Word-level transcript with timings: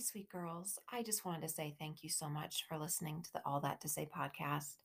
sweet 0.00 0.30
girls. 0.30 0.78
I 0.90 1.02
just 1.02 1.24
wanted 1.24 1.42
to 1.42 1.48
say 1.48 1.74
thank 1.78 2.02
you 2.02 2.08
so 2.08 2.28
much 2.28 2.64
for 2.66 2.78
listening 2.78 3.22
to 3.22 3.32
the 3.34 3.42
All 3.44 3.60
That 3.60 3.80
to 3.82 3.88
Say 3.88 4.08
podcast. 4.14 4.76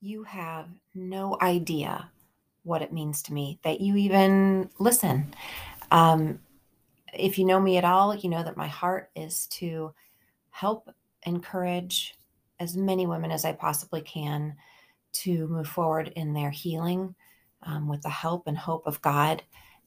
You 0.00 0.22
have 0.24 0.68
no 0.94 1.36
idea 1.42 2.10
what 2.62 2.80
it 2.80 2.92
means 2.92 3.22
to 3.22 3.34
me 3.34 3.58
that 3.64 3.80
you 3.80 3.96
even 3.96 4.70
listen. 4.78 5.34
Um, 5.90 6.40
if 7.12 7.38
you 7.38 7.44
know 7.44 7.60
me 7.60 7.76
at 7.76 7.84
all, 7.84 8.14
you 8.14 8.30
know 8.30 8.42
that 8.42 8.56
my 8.56 8.66
heart 8.66 9.10
is 9.14 9.46
to 9.48 9.92
help 10.50 10.88
encourage 11.26 12.14
as 12.58 12.76
many 12.76 13.06
women 13.06 13.30
as 13.30 13.44
I 13.44 13.52
possibly 13.52 14.00
can 14.00 14.56
to 15.12 15.48
move 15.48 15.68
forward 15.68 16.12
in 16.16 16.32
their 16.32 16.50
healing 16.50 17.14
um, 17.62 17.88
with 17.88 18.00
the 18.02 18.08
help 18.08 18.46
and 18.46 18.56
hope 18.56 18.86
of 18.86 19.02
God. 19.02 19.42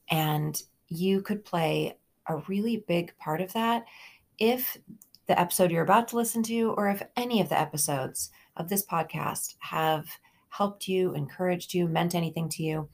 And 0.09 0.61
you 0.89 1.21
could 1.21 1.43
play 1.43 1.97
a 2.27 2.37
really 2.47 2.85
big 2.87 3.17
part 3.17 3.41
of 3.41 3.51
that 3.53 3.85
if 4.39 4.77
the 5.27 5.39
episode 5.39 5.71
you're 5.71 5.83
about 5.83 6.07
to 6.09 6.15
listen 6.15 6.43
to, 6.43 6.71
or 6.71 6.89
if 6.89 7.01
any 7.15 7.41
of 7.41 7.49
the 7.49 7.59
episodes 7.59 8.29
of 8.57 8.69
this 8.69 8.85
podcast 8.85 9.55
have 9.59 10.05
helped 10.49 10.87
you, 10.87 11.13
encouraged 11.13 11.73
you, 11.73 11.87
meant 11.87 12.13
anything 12.13 12.49
to 12.49 12.63
you, 12.63 12.89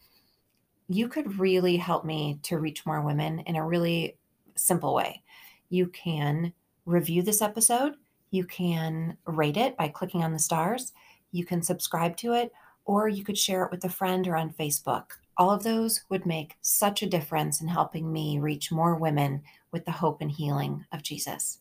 you 0.87 1.07
could 1.07 1.39
really 1.39 1.77
help 1.77 2.05
me 2.05 2.39
to 2.43 2.57
reach 2.57 2.85
more 2.85 3.01
women 3.01 3.39
in 3.41 3.55
a 3.55 3.65
really 3.65 4.17
simple 4.55 4.93
way. 4.93 5.23
You 5.69 5.87
can 5.87 6.53
review 6.85 7.21
this 7.21 7.41
episode, 7.41 7.93
you 8.31 8.43
can 8.45 9.17
rate 9.25 9.57
it 9.57 9.77
by 9.77 9.87
clicking 9.87 10.23
on 10.23 10.33
the 10.33 10.39
stars, 10.39 10.93
you 11.31 11.45
can 11.45 11.61
subscribe 11.61 12.17
to 12.17 12.33
it, 12.33 12.51
or 12.85 13.07
you 13.07 13.23
could 13.23 13.37
share 13.37 13.63
it 13.65 13.71
with 13.71 13.83
a 13.83 13.89
friend 13.89 14.27
or 14.27 14.35
on 14.35 14.51
Facebook. 14.51 15.05
All 15.37 15.51
of 15.51 15.63
those 15.63 16.03
would 16.09 16.25
make 16.25 16.57
such 16.61 17.03
a 17.03 17.07
difference 17.07 17.61
in 17.61 17.67
helping 17.67 18.11
me 18.11 18.39
reach 18.39 18.71
more 18.71 18.95
women 18.95 19.43
with 19.71 19.85
the 19.85 19.91
hope 19.91 20.21
and 20.21 20.31
healing 20.31 20.85
of 20.91 21.03
Jesus. 21.03 21.59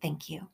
Thank 0.00 0.28
you. 0.28 0.48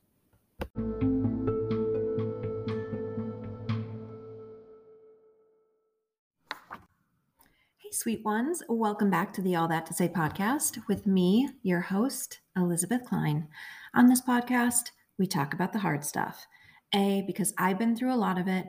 Hey, 7.77 7.91
sweet 7.91 8.23
ones. 8.23 8.63
Welcome 8.67 9.09
back 9.09 9.33
to 9.33 9.41
the 9.41 9.55
All 9.55 9.67
That 9.67 9.85
to 9.87 9.93
Say 9.93 10.07
podcast 10.07 10.79
with 10.87 11.05
me, 11.05 11.49
your 11.63 11.81
host, 11.81 12.39
Elisabeth 12.55 13.05
Klein. 13.05 13.47
On 13.93 14.07
this 14.07 14.21
podcast, 14.21 14.91
we 15.17 15.27
talk 15.27 15.53
about 15.53 15.73
the 15.73 15.79
hard 15.79 16.03
stuff. 16.03 16.47
A, 16.93 17.23
because 17.27 17.53
I've 17.57 17.79
been 17.79 17.95
through 17.95 18.13
a 18.13 18.15
lot 18.15 18.37
of 18.37 18.47
it. 18.47 18.67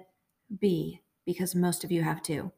B, 0.60 1.00
because 1.24 1.54
most 1.54 1.84
of 1.84 1.90
you 1.90 2.02
have 2.02 2.22
too. 2.22 2.52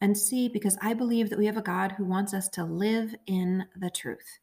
And 0.00 0.16
C, 0.16 0.48
because 0.48 0.76
I 0.82 0.94
believe 0.94 1.30
that 1.30 1.38
we 1.38 1.46
have 1.46 1.56
a 1.56 1.62
God 1.62 1.92
who 1.92 2.04
wants 2.04 2.34
us 2.34 2.48
to 2.50 2.64
live 2.64 3.14
in 3.26 3.64
the 3.74 3.90
truth. 3.90 4.40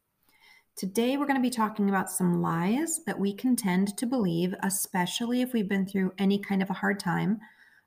Today, 0.76 1.16
we're 1.16 1.26
going 1.26 1.36
to 1.36 1.40
be 1.40 1.50
talking 1.50 1.88
about 1.88 2.10
some 2.10 2.42
lies 2.42 3.04
that 3.06 3.20
we 3.20 3.32
can 3.32 3.54
tend 3.54 3.96
to 3.96 4.06
believe, 4.06 4.56
especially 4.64 5.40
if 5.40 5.52
we've 5.52 5.68
been 5.68 5.86
through 5.86 6.12
any 6.18 6.36
kind 6.36 6.60
of 6.60 6.68
a 6.68 6.72
hard 6.74 6.98
time, 6.98 7.38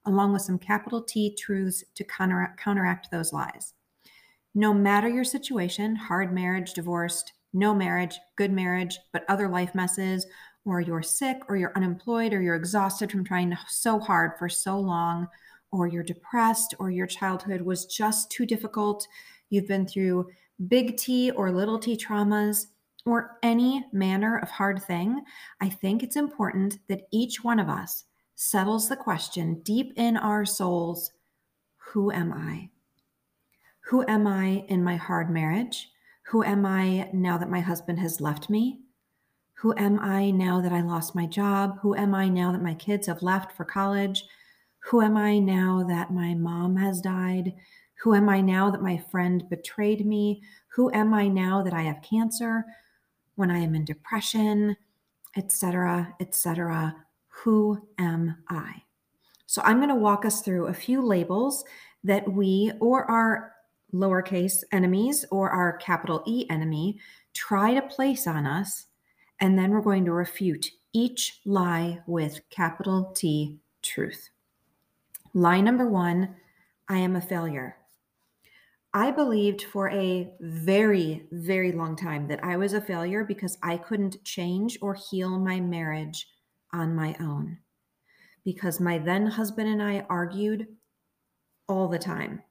along 0.06 0.32
with 0.32 0.44
some 0.44 0.58
capital 0.58 1.02
T 1.02 1.36
truths 1.36 1.84
to 1.96 2.06
counteract, 2.06 2.58
counteract 2.58 3.12
those 3.12 3.34
lies. 3.34 3.74
No 4.56 4.74
matter 4.74 5.10
your 5.10 5.26
situation 5.26 5.98
hard 5.98 6.34
marriage, 6.34 6.72
divorced, 6.72 7.34
no 7.52 7.74
marriage, 7.74 8.20
good 8.38 8.54
marriage, 8.54 8.98
but 9.12 9.26
other 9.28 9.50
life 9.50 9.76
messes, 9.76 10.26
or 10.64 10.80
you're 10.80 11.04
sick, 11.04 11.42
or 11.50 11.58
you're 11.58 11.76
unemployed, 11.76 12.32
or 12.32 12.42
you're 12.42 12.56
exhausted 12.56 13.12
from 13.12 13.26
trying 13.26 13.54
so 13.68 14.00
hard 14.00 14.32
for 14.40 14.48
so 14.48 14.80
long, 14.80 15.28
or 15.74 15.88
you're 15.88 16.04
depressed, 16.04 16.74
or 16.80 16.90
your 16.90 17.08
childhood 17.08 17.64
was 17.64 17.86
just 17.86 18.32
too 18.32 18.46
difficult, 18.46 19.06
you've 19.50 19.68
been 19.68 19.86
through 19.86 20.26
big 20.70 20.96
T 20.96 21.32
or 21.32 21.52
little 21.52 21.80
t 21.80 21.98
traumas 21.98 22.68
or 23.08 23.38
any 23.42 23.86
manner 23.94 24.38
of 24.38 24.50
hard 24.50 24.84
thing, 24.84 25.24
I 25.62 25.70
think 25.70 26.04
it's 26.04 26.18
important 26.18 26.80
that 26.90 27.08
each 27.12 27.44
one 27.44 27.60
of 27.60 27.70
us 27.70 28.04
settles 28.36 28.90
the 28.90 28.98
question 28.98 29.62
deep 29.64 29.94
in 29.96 30.18
our 30.18 30.46
souls 30.46 31.12
Who 31.78 32.12
am 32.12 32.34
I? 32.34 32.70
Who 33.86 34.04
am 34.08 34.28
I 34.28 34.66
in 34.68 34.84
my 34.84 34.98
hard 34.98 35.30
marriage? 35.30 35.90
Who 36.24 36.44
am 36.44 36.66
I 36.66 37.10
now 37.14 37.38
that 37.38 37.50
my 37.50 37.62
husband 37.62 38.00
has 38.00 38.20
left 38.20 38.50
me? 38.50 38.82
Who 39.54 39.74
am 39.78 40.00
I 40.02 40.30
now 40.30 40.60
that 40.60 40.74
I 40.74 40.82
lost 40.82 41.16
my 41.16 41.26
job? 41.26 41.80
Who 41.82 41.96
am 41.96 42.14
I 42.14 42.28
now 42.28 42.52
that 42.52 42.62
my 42.62 42.74
kids 42.74 43.08
have 43.08 43.22
left 43.22 43.54
for 43.54 43.64
college? 43.64 44.26
Who 44.80 45.02
am 45.02 45.16
I 45.16 45.40
now 45.40 45.86
that 45.88 46.12
my 46.12 46.34
mom 46.36 46.76
has 46.76 47.00
died? 47.00 47.54
Who 48.04 48.14
am 48.14 48.28
I 48.30 48.42
now 48.42 48.70
that 48.70 48.84
my 48.84 48.98
friend 48.98 49.50
betrayed 49.50 50.06
me? 50.06 50.42
Who 50.76 50.92
am 50.94 51.14
I 51.14 51.30
now 51.30 51.64
that 51.64 51.74
I 51.74 51.84
have 51.84 52.02
cancer? 52.02 52.66
When 53.38 53.50
I 53.50 53.60
am 53.60 53.74
in 53.76 53.86
depression, 53.86 54.76
etc., 55.38 56.14
etc. 56.20 56.96
Who 57.30 57.88
am 57.98 58.36
I? 58.50 58.82
So 59.46 59.62
I'm 59.64 59.78
going 59.78 59.90
to 59.90 59.96
walk 59.96 60.26
us 60.26 60.42
through 60.42 60.68
a 60.68 60.74
few 60.74 61.02
labels 61.02 61.64
that 62.04 62.30
we 62.30 62.74
or 62.82 63.10
our 63.10 63.54
lowercase 63.94 64.64
enemies 64.72 65.24
or 65.32 65.50
our 65.50 65.78
capital 65.78 66.24
E 66.26 66.46
enemy 66.50 67.00
try 67.34 67.74
to 67.74 67.82
place 67.82 68.28
on 68.28 68.46
us. 68.46 68.88
And 69.40 69.58
then 69.58 69.72
we're 69.72 69.82
going 69.82 70.06
to 70.06 70.12
refute 70.12 70.72
each 70.94 71.40
lie 71.46 72.00
with 72.08 72.42
capital 72.50 73.14
T 73.16 73.60
truth. 73.84 74.30
Lie 75.34 75.62
number 75.62 75.88
one 75.88 76.36
I 76.90 76.98
am 76.98 77.16
a 77.16 77.22
failure. 77.22 77.78
I 78.98 79.12
believed 79.12 79.62
for 79.62 79.92
a 79.92 80.28
very, 80.40 81.28
very 81.32 81.72
long 81.72 81.96
time 81.96 82.28
that 82.30 82.44
I 82.44 82.58
was 82.58 82.74
a 82.74 82.82
failure 82.82 83.24
because 83.24 83.56
I 83.62 83.78
couldn't 83.78 84.24
change 84.24 84.80
or 84.82 84.96
heal 84.96 85.38
my 85.38 85.60
marriage 85.60 86.28
on 86.74 86.96
my 86.96 87.16
own. 87.20 87.60
Because 88.44 88.80
my 88.80 88.98
then 88.98 89.28
husband 89.28 89.70
and 89.70 89.84
I 89.84 90.04
argued 90.10 90.66
all 91.70 91.88
the 91.88 92.00
time 92.00 92.42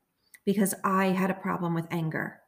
because 0.45 0.73
I 0.85 1.07
had 1.07 1.33
a 1.33 1.35
problem 1.35 1.75
with 1.75 1.89
anger. 1.91 2.39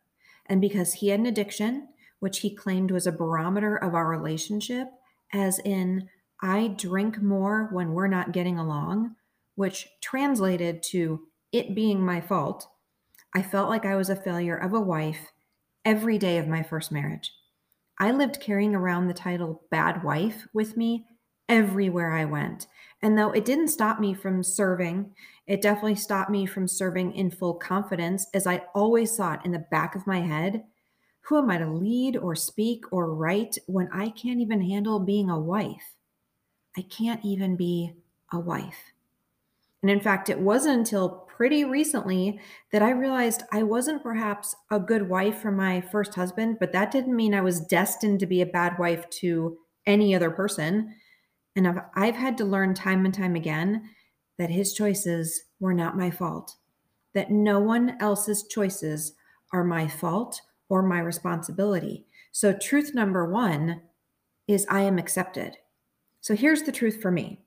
And 0.46 0.60
because 0.60 0.92
he 0.92 1.08
had 1.08 1.18
an 1.18 1.26
addiction, 1.26 1.88
which 2.20 2.38
he 2.38 2.54
claimed 2.54 2.92
was 2.92 3.08
a 3.08 3.10
barometer 3.10 3.76
of 3.76 3.96
our 3.96 4.06
relationship, 4.06 4.86
as 5.32 5.58
in, 5.58 6.08
I 6.40 6.68
drink 6.68 7.20
more 7.20 7.68
when 7.72 7.94
we're 7.94 8.06
not 8.06 8.30
getting 8.30 8.60
along, 8.60 9.16
which 9.56 9.88
translated 10.00 10.84
to 10.84 11.26
it 11.50 11.74
being 11.74 12.00
my 12.00 12.20
fault 12.20 12.68
I 13.34 13.42
felt 13.42 13.68
like 13.68 13.84
I 13.84 13.96
was 13.96 14.10
a 14.10 14.16
failure 14.16 14.56
of 14.56 14.72
a 14.72 14.80
wife 14.80 15.32
every 15.84 16.18
day 16.18 16.38
of 16.38 16.48
my 16.48 16.62
first 16.62 16.90
marriage. 16.90 17.32
I 17.98 18.12
lived 18.12 18.40
carrying 18.40 18.74
around 18.74 19.08
the 19.08 19.14
title 19.14 19.62
bad 19.70 20.02
wife 20.04 20.46
with 20.52 20.76
me 20.76 21.06
everywhere 21.48 22.12
I 22.12 22.24
went. 22.24 22.66
And 23.02 23.16
though 23.16 23.30
it 23.30 23.44
didn't 23.44 23.68
stop 23.68 24.00
me 24.00 24.14
from 24.14 24.42
serving, 24.42 25.14
it 25.46 25.62
definitely 25.62 25.96
stopped 25.96 26.30
me 26.30 26.46
from 26.46 26.68
serving 26.68 27.14
in 27.14 27.30
full 27.30 27.54
confidence, 27.54 28.26
as 28.34 28.46
I 28.46 28.64
always 28.74 29.16
thought 29.16 29.44
in 29.44 29.52
the 29.52 29.58
back 29.58 29.94
of 29.94 30.06
my 30.06 30.20
head 30.20 30.64
who 31.28 31.36
am 31.36 31.50
I 31.50 31.58
to 31.58 31.70
lead 31.70 32.16
or 32.16 32.34
speak 32.34 32.90
or 32.90 33.14
write 33.14 33.58
when 33.66 33.90
I 33.92 34.08
can't 34.08 34.40
even 34.40 34.62
handle 34.62 34.98
being 34.98 35.28
a 35.28 35.38
wife? 35.38 35.94
I 36.74 36.80
can't 36.82 37.22
even 37.22 37.54
be 37.54 37.92
a 38.32 38.40
wife. 38.40 38.92
And 39.82 39.90
in 39.90 40.00
fact, 40.00 40.30
it 40.30 40.40
wasn't 40.40 40.78
until 40.78 41.27
pretty 41.38 41.64
recently 41.64 42.40
that 42.72 42.82
I 42.82 42.90
realized 42.90 43.44
I 43.52 43.62
wasn't 43.62 44.02
perhaps 44.02 44.56
a 44.72 44.80
good 44.80 45.08
wife 45.08 45.38
for 45.38 45.52
my 45.52 45.80
first 45.80 46.16
husband, 46.16 46.56
but 46.58 46.72
that 46.72 46.90
didn't 46.90 47.14
mean 47.14 47.32
I 47.32 47.42
was 47.42 47.60
destined 47.60 48.18
to 48.18 48.26
be 48.26 48.42
a 48.42 48.46
bad 48.46 48.76
wife 48.76 49.08
to 49.20 49.56
any 49.86 50.16
other 50.16 50.32
person. 50.32 50.92
And 51.54 51.68
I've, 51.68 51.78
I've 51.94 52.16
had 52.16 52.36
to 52.38 52.44
learn 52.44 52.74
time 52.74 53.04
and 53.04 53.14
time 53.14 53.36
again 53.36 53.88
that 54.36 54.50
his 54.50 54.72
choices 54.72 55.44
were 55.60 55.72
not 55.72 55.96
my 55.96 56.10
fault, 56.10 56.56
that 57.14 57.30
no 57.30 57.60
one 57.60 57.96
else's 58.00 58.48
choices 58.48 59.12
are 59.52 59.62
my 59.62 59.86
fault 59.86 60.40
or 60.68 60.82
my 60.82 60.98
responsibility. 60.98 62.04
So, 62.32 62.52
truth 62.52 62.96
number 62.96 63.24
one 63.24 63.82
is 64.48 64.66
I 64.68 64.80
am 64.80 64.98
accepted. 64.98 65.56
So, 66.20 66.34
here's 66.34 66.62
the 66.62 66.72
truth 66.72 67.00
for 67.00 67.12
me 67.12 67.44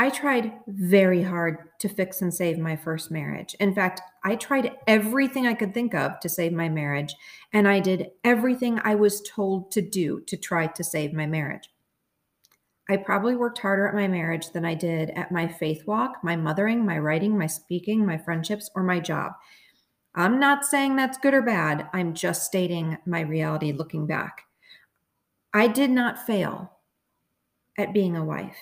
I 0.00 0.08
tried 0.08 0.54
very 0.66 1.22
hard 1.22 1.58
to 1.80 1.88
fix 1.90 2.22
and 2.22 2.32
save 2.32 2.56
my 2.58 2.74
first 2.74 3.10
marriage. 3.10 3.54
In 3.60 3.74
fact, 3.74 4.00
I 4.24 4.34
tried 4.34 4.72
everything 4.86 5.46
I 5.46 5.52
could 5.52 5.74
think 5.74 5.94
of 5.94 6.18
to 6.20 6.28
save 6.30 6.54
my 6.54 6.70
marriage, 6.70 7.14
and 7.52 7.68
I 7.68 7.80
did 7.80 8.08
everything 8.24 8.80
I 8.82 8.94
was 8.94 9.20
told 9.20 9.70
to 9.72 9.82
do 9.82 10.22
to 10.22 10.38
try 10.38 10.68
to 10.68 10.82
save 10.82 11.12
my 11.12 11.26
marriage. 11.26 11.68
I 12.88 12.96
probably 12.96 13.36
worked 13.36 13.58
harder 13.58 13.86
at 13.86 13.94
my 13.94 14.08
marriage 14.08 14.52
than 14.52 14.64
I 14.64 14.72
did 14.72 15.10
at 15.10 15.32
my 15.32 15.46
faith 15.46 15.86
walk, 15.86 16.24
my 16.24 16.34
mothering, 16.34 16.86
my 16.86 16.98
writing, 16.98 17.36
my 17.36 17.46
speaking, 17.46 18.06
my 18.06 18.16
friendships, 18.16 18.70
or 18.74 18.82
my 18.82 19.00
job. 19.00 19.32
I'm 20.14 20.40
not 20.40 20.64
saying 20.64 20.96
that's 20.96 21.18
good 21.18 21.34
or 21.34 21.42
bad. 21.42 21.90
I'm 21.92 22.14
just 22.14 22.46
stating 22.46 22.96
my 23.04 23.20
reality 23.20 23.72
looking 23.72 24.06
back. 24.06 24.44
I 25.52 25.68
did 25.68 25.90
not 25.90 26.26
fail 26.26 26.78
at 27.76 27.92
being 27.92 28.16
a 28.16 28.24
wife. 28.24 28.56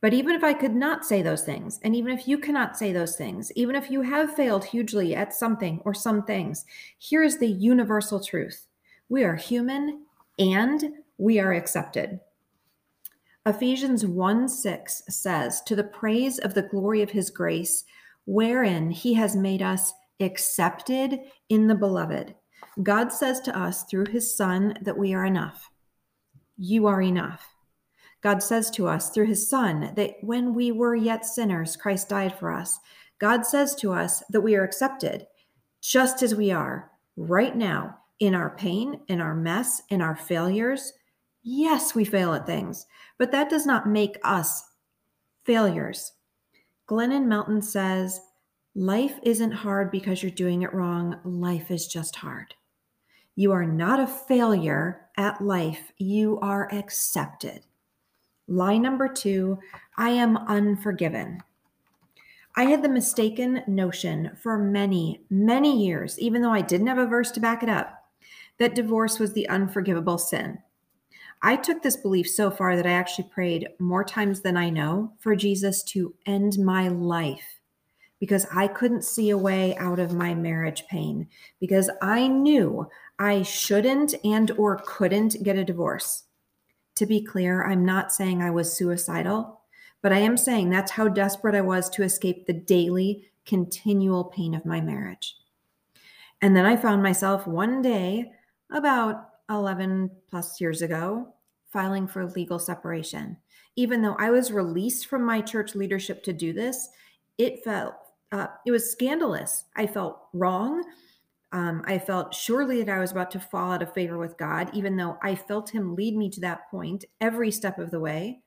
But 0.00 0.14
even 0.14 0.34
if 0.34 0.42
I 0.42 0.54
could 0.54 0.74
not 0.74 1.04
say 1.04 1.20
those 1.20 1.42
things, 1.42 1.78
and 1.82 1.94
even 1.94 2.16
if 2.16 2.26
you 2.26 2.38
cannot 2.38 2.76
say 2.76 2.92
those 2.92 3.16
things, 3.16 3.52
even 3.54 3.76
if 3.76 3.90
you 3.90 4.00
have 4.02 4.34
failed 4.34 4.64
hugely 4.64 5.14
at 5.14 5.34
something 5.34 5.80
or 5.84 5.92
some 5.92 6.24
things, 6.24 6.64
here 6.98 7.22
is 7.22 7.38
the 7.38 7.48
universal 7.48 8.20
truth 8.20 8.66
we 9.10 9.24
are 9.24 9.36
human 9.36 10.04
and 10.38 10.92
we 11.18 11.38
are 11.38 11.52
accepted. 11.52 12.20
Ephesians 13.44 14.06
1 14.06 14.48
6 14.48 15.02
says, 15.08 15.60
To 15.62 15.74
the 15.74 15.84
praise 15.84 16.38
of 16.38 16.54
the 16.54 16.62
glory 16.62 17.02
of 17.02 17.10
his 17.10 17.28
grace, 17.28 17.84
wherein 18.24 18.90
he 18.90 19.14
has 19.14 19.34
made 19.34 19.60
us 19.60 19.92
accepted 20.20 21.20
in 21.48 21.66
the 21.66 21.74
beloved. 21.74 22.34
God 22.82 23.12
says 23.12 23.40
to 23.40 23.58
us 23.58 23.84
through 23.84 24.06
his 24.06 24.34
Son 24.34 24.74
that 24.82 24.96
we 24.96 25.12
are 25.14 25.24
enough. 25.24 25.70
You 26.56 26.86
are 26.86 27.02
enough. 27.02 27.49
God 28.22 28.42
says 28.42 28.70
to 28.72 28.86
us 28.86 29.10
through 29.10 29.26
his 29.26 29.48
Son 29.48 29.92
that 29.96 30.16
when 30.20 30.54
we 30.54 30.72
were 30.72 30.94
yet 30.94 31.24
sinners, 31.24 31.76
Christ 31.76 32.08
died 32.08 32.38
for 32.38 32.52
us. 32.52 32.78
God 33.18 33.46
says 33.46 33.74
to 33.76 33.92
us 33.92 34.22
that 34.30 34.40
we 34.40 34.56
are 34.56 34.64
accepted 34.64 35.26
just 35.80 36.22
as 36.22 36.34
we 36.34 36.50
are 36.50 36.90
right 37.16 37.56
now 37.56 37.96
in 38.18 38.34
our 38.34 38.50
pain, 38.50 39.00
in 39.08 39.20
our 39.20 39.34
mess, 39.34 39.82
in 39.88 40.02
our 40.02 40.16
failures. 40.16 40.92
Yes, 41.42 41.94
we 41.94 42.04
fail 42.04 42.34
at 42.34 42.46
things, 42.46 42.86
but 43.18 43.32
that 43.32 43.48
does 43.48 43.64
not 43.64 43.88
make 43.88 44.18
us 44.22 44.70
failures. 45.44 46.12
Glennon 46.86 47.26
Melton 47.26 47.62
says, 47.62 48.20
Life 48.74 49.18
isn't 49.22 49.50
hard 49.50 49.90
because 49.90 50.22
you're 50.22 50.30
doing 50.30 50.62
it 50.62 50.72
wrong. 50.72 51.18
Life 51.24 51.70
is 51.70 51.88
just 51.88 52.16
hard. 52.16 52.54
You 53.34 53.52
are 53.52 53.64
not 53.64 54.00
a 54.00 54.06
failure 54.06 55.08
at 55.16 55.40
life, 55.40 55.92
you 55.98 56.38
are 56.40 56.72
accepted. 56.72 57.62
Line 58.50 58.82
number 58.82 59.06
two 59.06 59.60
I 59.96 60.10
am 60.10 60.36
unforgiven. 60.36 61.40
I 62.56 62.64
had 62.64 62.82
the 62.82 62.88
mistaken 62.88 63.62
notion 63.68 64.32
for 64.42 64.58
many, 64.58 65.22
many 65.30 65.84
years, 65.84 66.18
even 66.18 66.42
though 66.42 66.50
I 66.50 66.60
didn't 66.60 66.88
have 66.88 66.98
a 66.98 67.06
verse 67.06 67.30
to 67.32 67.40
back 67.40 67.62
it 67.62 67.68
up, 67.68 67.94
that 68.58 68.74
divorce 68.74 69.20
was 69.20 69.32
the 69.32 69.48
unforgivable 69.48 70.18
sin. 70.18 70.58
I 71.42 71.54
took 71.54 71.80
this 71.80 71.96
belief 71.96 72.28
so 72.28 72.50
far 72.50 72.74
that 72.74 72.86
I 72.86 72.90
actually 72.90 73.28
prayed 73.32 73.68
more 73.78 74.02
times 74.02 74.40
than 74.40 74.56
I 74.56 74.68
know 74.68 75.12
for 75.20 75.36
Jesus 75.36 75.84
to 75.84 76.12
end 76.26 76.58
my 76.58 76.88
life 76.88 77.60
because 78.18 78.46
I 78.52 78.66
couldn't 78.66 79.04
see 79.04 79.30
a 79.30 79.38
way 79.38 79.76
out 79.76 80.00
of 80.00 80.12
my 80.12 80.34
marriage 80.34 80.84
pain 80.88 81.28
because 81.60 81.88
I 82.02 82.26
knew 82.26 82.88
I 83.20 83.42
shouldn't 83.42 84.16
and 84.24 84.50
or 84.52 84.82
couldn't 84.84 85.40
get 85.44 85.56
a 85.56 85.64
divorce. 85.64 86.24
To 87.00 87.06
be 87.06 87.22
clear, 87.22 87.64
I'm 87.64 87.82
not 87.82 88.12
saying 88.12 88.42
I 88.42 88.50
was 88.50 88.76
suicidal, 88.76 89.62
but 90.02 90.12
I 90.12 90.18
am 90.18 90.36
saying 90.36 90.68
that's 90.68 90.90
how 90.90 91.08
desperate 91.08 91.54
I 91.54 91.62
was 91.62 91.88
to 91.88 92.02
escape 92.02 92.44
the 92.44 92.52
daily, 92.52 93.24
continual 93.46 94.24
pain 94.24 94.54
of 94.54 94.66
my 94.66 94.82
marriage. 94.82 95.36
And 96.42 96.54
then 96.54 96.66
I 96.66 96.76
found 96.76 97.02
myself 97.02 97.46
one 97.46 97.80
day, 97.80 98.32
about 98.70 99.30
11 99.48 100.10
plus 100.28 100.60
years 100.60 100.82
ago, 100.82 101.32
filing 101.70 102.06
for 102.06 102.26
legal 102.26 102.58
separation. 102.58 103.38
Even 103.76 104.02
though 104.02 104.16
I 104.18 104.28
was 104.28 104.52
released 104.52 105.06
from 105.06 105.24
my 105.24 105.40
church 105.40 105.74
leadership 105.74 106.22
to 106.24 106.34
do 106.34 106.52
this, 106.52 106.90
it 107.38 107.64
felt 107.64 107.94
uh, 108.30 108.48
it 108.66 108.72
was 108.72 108.92
scandalous. 108.92 109.64
I 109.74 109.86
felt 109.86 110.20
wrong. 110.34 110.84
Um, 111.52 111.82
I 111.84 111.98
felt 111.98 112.34
surely 112.34 112.82
that 112.82 112.96
I 112.96 113.00
was 113.00 113.10
about 113.10 113.30
to 113.32 113.40
fall 113.40 113.72
out 113.72 113.82
of 113.82 113.92
favor 113.92 114.18
with 114.18 114.38
God, 114.38 114.70
even 114.74 114.96
though 114.96 115.18
I 115.22 115.34
felt 115.34 115.70
Him 115.74 115.96
lead 115.96 116.16
me 116.16 116.30
to 116.30 116.40
that 116.42 116.70
point 116.70 117.04
every 117.20 117.50
step 117.50 117.78
of 117.78 117.90
the 117.90 118.00
way. 118.00 118.42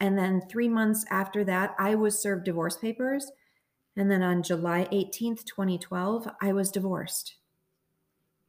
And 0.00 0.18
then 0.18 0.42
three 0.48 0.68
months 0.68 1.04
after 1.10 1.44
that, 1.44 1.74
I 1.78 1.94
was 1.94 2.20
served 2.20 2.44
divorce 2.44 2.76
papers. 2.76 3.30
And 3.96 4.10
then 4.10 4.22
on 4.22 4.42
July 4.42 4.88
18th, 4.92 5.44
2012, 5.44 6.28
I 6.40 6.52
was 6.52 6.70
divorced. 6.70 7.36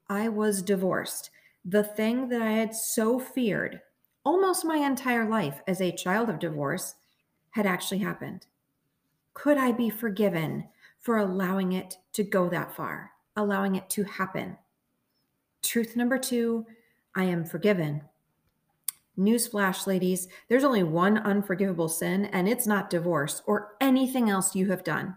I 0.09 0.27
was 0.27 0.61
divorced. 0.61 1.29
The 1.63 1.83
thing 1.83 2.29
that 2.29 2.41
I 2.41 2.51
had 2.51 2.75
so 2.75 3.19
feared 3.19 3.81
almost 4.25 4.65
my 4.65 4.77
entire 4.77 5.27
life 5.27 5.61
as 5.67 5.79
a 5.81 5.95
child 5.95 6.29
of 6.29 6.39
divorce 6.39 6.95
had 7.51 7.65
actually 7.65 7.99
happened. 7.99 8.47
Could 9.33 9.57
I 9.57 9.71
be 9.71 9.89
forgiven 9.89 10.69
for 10.99 11.17
allowing 11.17 11.71
it 11.73 11.97
to 12.13 12.23
go 12.23 12.49
that 12.49 12.73
far? 12.75 13.13
Allowing 13.39 13.75
it 13.75 13.89
to 13.91 14.03
happen. 14.03 14.57
Truth 15.63 15.95
number 15.95 16.17
two 16.17 16.65
I 17.15 17.23
am 17.23 17.43
forgiven. 17.43 18.01
Newsflash, 19.17 19.85
ladies, 19.85 20.27
there's 20.47 20.63
only 20.63 20.83
one 20.83 21.17
unforgivable 21.17 21.89
sin, 21.89 22.25
and 22.25 22.47
it's 22.47 22.65
not 22.65 22.89
divorce 22.89 23.41
or 23.45 23.73
anything 23.81 24.29
else 24.29 24.55
you 24.55 24.69
have 24.69 24.83
done. 24.83 25.15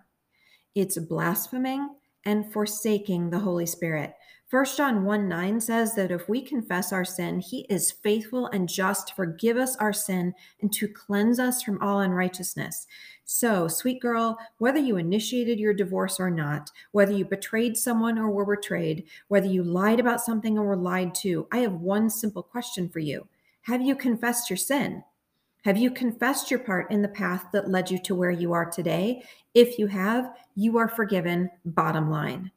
It's 0.74 0.98
blaspheming 0.98 1.88
and 2.24 2.52
forsaking 2.52 3.30
the 3.30 3.38
Holy 3.38 3.66
Spirit. 3.66 4.14
1 4.52 4.66
John 4.76 5.06
1 5.06 5.28
9 5.30 5.60
says 5.62 5.94
that 5.94 6.10
if 6.10 6.28
we 6.28 6.42
confess 6.42 6.92
our 6.92 7.06
sin, 7.06 7.40
he 7.40 7.60
is 7.70 7.90
faithful 7.90 8.48
and 8.48 8.68
just 8.68 9.08
to 9.08 9.14
forgive 9.14 9.56
us 9.56 9.76
our 9.76 9.94
sin 9.94 10.34
and 10.60 10.70
to 10.74 10.86
cleanse 10.86 11.38
us 11.38 11.62
from 11.62 11.80
all 11.80 12.00
unrighteousness. 12.00 12.86
So, 13.24 13.66
sweet 13.66 13.98
girl, 14.02 14.36
whether 14.58 14.78
you 14.78 14.98
initiated 14.98 15.58
your 15.58 15.72
divorce 15.72 16.20
or 16.20 16.28
not, 16.28 16.70
whether 16.90 17.12
you 17.12 17.24
betrayed 17.24 17.78
someone 17.78 18.18
or 18.18 18.28
were 18.28 18.54
betrayed, 18.54 19.04
whether 19.28 19.46
you 19.46 19.62
lied 19.64 20.00
about 20.00 20.20
something 20.20 20.58
or 20.58 20.66
were 20.66 20.76
lied 20.76 21.14
to, 21.22 21.48
I 21.50 21.60
have 21.60 21.72
one 21.72 22.10
simple 22.10 22.42
question 22.42 22.90
for 22.90 22.98
you 22.98 23.26
Have 23.62 23.80
you 23.80 23.96
confessed 23.96 24.50
your 24.50 24.58
sin? 24.58 25.02
Have 25.64 25.78
you 25.78 25.90
confessed 25.90 26.50
your 26.50 26.60
part 26.60 26.90
in 26.90 27.00
the 27.00 27.08
path 27.08 27.46
that 27.54 27.70
led 27.70 27.90
you 27.90 27.98
to 28.00 28.14
where 28.14 28.30
you 28.30 28.52
are 28.52 28.66
today? 28.66 29.24
If 29.54 29.78
you 29.78 29.86
have, 29.86 30.36
you 30.54 30.76
are 30.76 30.88
forgiven, 30.88 31.50
bottom 31.64 32.10
line. 32.10 32.50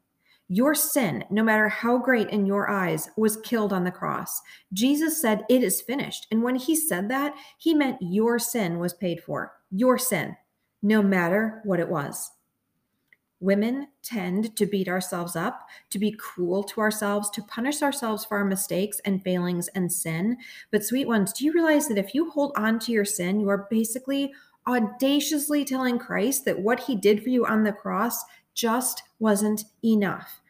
Your 0.48 0.74
sin, 0.74 1.24
no 1.28 1.42
matter 1.42 1.68
how 1.68 1.98
great 1.98 2.30
in 2.30 2.46
your 2.46 2.70
eyes, 2.70 3.10
was 3.16 3.38
killed 3.38 3.72
on 3.72 3.82
the 3.82 3.90
cross. 3.90 4.40
Jesus 4.72 5.20
said, 5.20 5.44
It 5.48 5.64
is 5.64 5.82
finished. 5.82 6.28
And 6.30 6.42
when 6.42 6.54
he 6.54 6.76
said 6.76 7.08
that, 7.08 7.34
he 7.58 7.74
meant 7.74 7.98
your 8.00 8.38
sin 8.38 8.78
was 8.78 8.94
paid 8.94 9.20
for. 9.20 9.52
Your 9.72 9.98
sin, 9.98 10.36
no 10.82 11.02
matter 11.02 11.60
what 11.64 11.80
it 11.80 11.88
was. 11.88 12.30
Women 13.40 13.88
tend 14.02 14.56
to 14.56 14.66
beat 14.66 14.88
ourselves 14.88 15.36
up, 15.36 15.66
to 15.90 15.98
be 15.98 16.12
cruel 16.12 16.62
to 16.64 16.80
ourselves, 16.80 17.28
to 17.30 17.42
punish 17.42 17.82
ourselves 17.82 18.24
for 18.24 18.38
our 18.38 18.44
mistakes 18.44 19.00
and 19.04 19.22
failings 19.22 19.68
and 19.68 19.92
sin. 19.92 20.38
But, 20.70 20.84
sweet 20.84 21.06
ones, 21.06 21.32
do 21.32 21.44
you 21.44 21.52
realize 21.52 21.88
that 21.88 21.98
if 21.98 22.14
you 22.14 22.30
hold 22.30 22.52
on 22.56 22.78
to 22.80 22.92
your 22.92 23.04
sin, 23.04 23.40
you 23.40 23.48
are 23.50 23.66
basically 23.68 24.32
audaciously 24.66 25.64
telling 25.64 25.98
Christ 25.98 26.44
that 26.44 26.58
what 26.58 26.80
he 26.80 26.96
did 26.96 27.22
for 27.22 27.28
you 27.28 27.44
on 27.44 27.62
the 27.62 27.72
cross 27.72 28.24
just 28.56 29.04
wasn't 29.20 29.64
enough. 29.84 30.40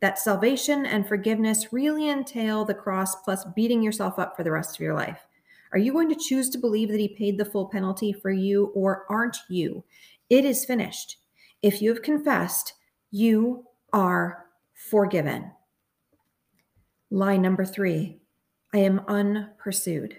That 0.00 0.18
salvation 0.18 0.86
and 0.86 1.06
forgiveness 1.06 1.72
really 1.72 2.08
entail 2.08 2.64
the 2.64 2.74
cross 2.74 3.16
plus 3.16 3.44
beating 3.54 3.82
yourself 3.82 4.18
up 4.18 4.36
for 4.36 4.44
the 4.44 4.50
rest 4.50 4.76
of 4.76 4.80
your 4.80 4.94
life. 4.94 5.26
Are 5.72 5.78
you 5.78 5.92
going 5.92 6.08
to 6.08 6.14
choose 6.14 6.48
to 6.50 6.58
believe 6.58 6.88
that 6.90 7.00
he 7.00 7.08
paid 7.08 7.36
the 7.36 7.44
full 7.44 7.66
penalty 7.66 8.12
for 8.12 8.30
you 8.30 8.66
or 8.74 9.04
aren't 9.10 9.36
you? 9.50 9.84
It 10.30 10.44
is 10.44 10.64
finished. 10.64 11.18
If 11.60 11.82
you 11.82 11.92
have 11.92 12.02
confessed, 12.02 12.74
you 13.10 13.64
are 13.92 14.46
forgiven. 14.72 15.50
Lie 17.10 17.36
number 17.36 17.64
three 17.64 18.20
I 18.72 18.78
am 18.78 19.00
unpursued. 19.08 20.18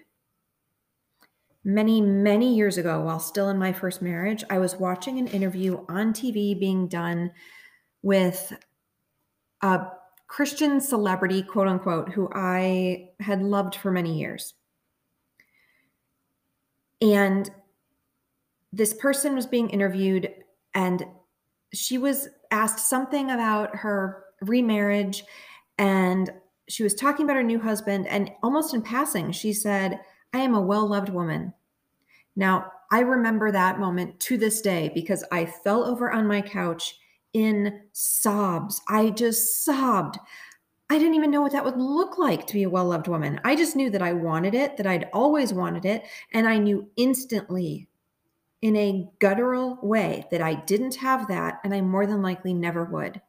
Many, 1.68 2.00
many 2.00 2.56
years 2.56 2.78
ago, 2.78 3.02
while 3.02 3.20
still 3.20 3.50
in 3.50 3.58
my 3.58 3.74
first 3.74 4.02
marriage, 4.02 4.42
I 4.50 4.58
was 4.58 4.78
watching 4.78 5.20
an 5.20 5.28
interview 5.28 5.84
on 5.90 6.14
TV 6.14 6.58
being 6.58 6.88
done 6.88 7.30
with 8.02 8.54
a 9.62 9.88
Christian 10.28 10.80
celebrity, 10.80 11.44
quote 11.44 11.68
unquote, 11.68 12.08
who 12.14 12.30
I 12.34 13.10
had 13.20 13.42
loved 13.42 13.76
for 13.76 13.92
many 13.92 14.18
years. 14.18 14.54
And 17.02 17.52
this 18.72 18.94
person 18.94 19.36
was 19.36 19.46
being 19.46 19.70
interviewed, 19.70 20.34
and 20.74 21.06
she 21.74 21.98
was 21.98 22.30
asked 22.50 22.88
something 22.88 23.30
about 23.30 23.76
her 23.76 24.24
remarriage, 24.40 25.26
and 25.78 26.32
she 26.70 26.84
was 26.84 26.94
talking 26.94 27.26
about 27.26 27.36
her 27.36 27.44
new 27.44 27.60
husband. 27.60 28.08
And 28.08 28.32
almost 28.42 28.74
in 28.74 28.82
passing, 28.82 29.34
she 29.34 29.52
said, 29.52 30.00
I 30.34 30.40
am 30.40 30.54
a 30.56 30.62
well 30.62 30.88
loved 30.88 31.10
woman. 31.10 31.54
Now, 32.36 32.72
I 32.92 33.00
remember 33.00 33.52
that 33.52 33.80
moment 33.80 34.20
to 34.22 34.38
this 34.38 34.62
day 34.62 34.92
because 34.94 35.24
I 35.32 35.46
fell 35.46 35.84
over 35.84 36.12
on 36.12 36.28
my 36.28 36.42
couch 36.42 36.98
in 37.34 37.82
sobs. 37.92 38.82
I 38.88 39.10
just 39.10 39.66
sobbed. 39.66 40.18
I 40.90 40.98
didn't 40.98 41.16
even 41.16 41.32
know 41.32 41.42
what 41.42 41.52
that 41.52 41.66
would 41.66 41.78
look 41.78 42.18
like 42.18 42.48
to 42.48 42.54
be 42.54 42.64
a 42.64 42.70
well 42.70 42.86
loved 42.86 43.08
woman. 43.08 43.42
I 43.44 43.56
just 43.56 43.76
knew 43.76 43.90
that 43.90 44.02
I 44.02 44.14
wanted 44.14 44.54
it, 44.54 44.78
that 44.78 44.88
I'd 44.88 45.10
always 45.12 45.54
wanted 45.54 45.86
it. 45.86 46.04
And 46.34 46.48
I 46.48 46.58
knew 46.58 46.90
instantly, 46.96 47.88
in 48.62 48.76
a 48.76 49.08
guttural 49.20 49.78
way, 49.84 50.26
that 50.32 50.42
I 50.42 50.56
didn't 50.56 50.96
have 50.96 51.28
that. 51.28 51.60
And 51.64 51.74
I 51.74 51.82
more 51.82 52.08
than 52.08 52.22
likely 52.22 52.54
never 52.54 52.86
would. 52.86 53.22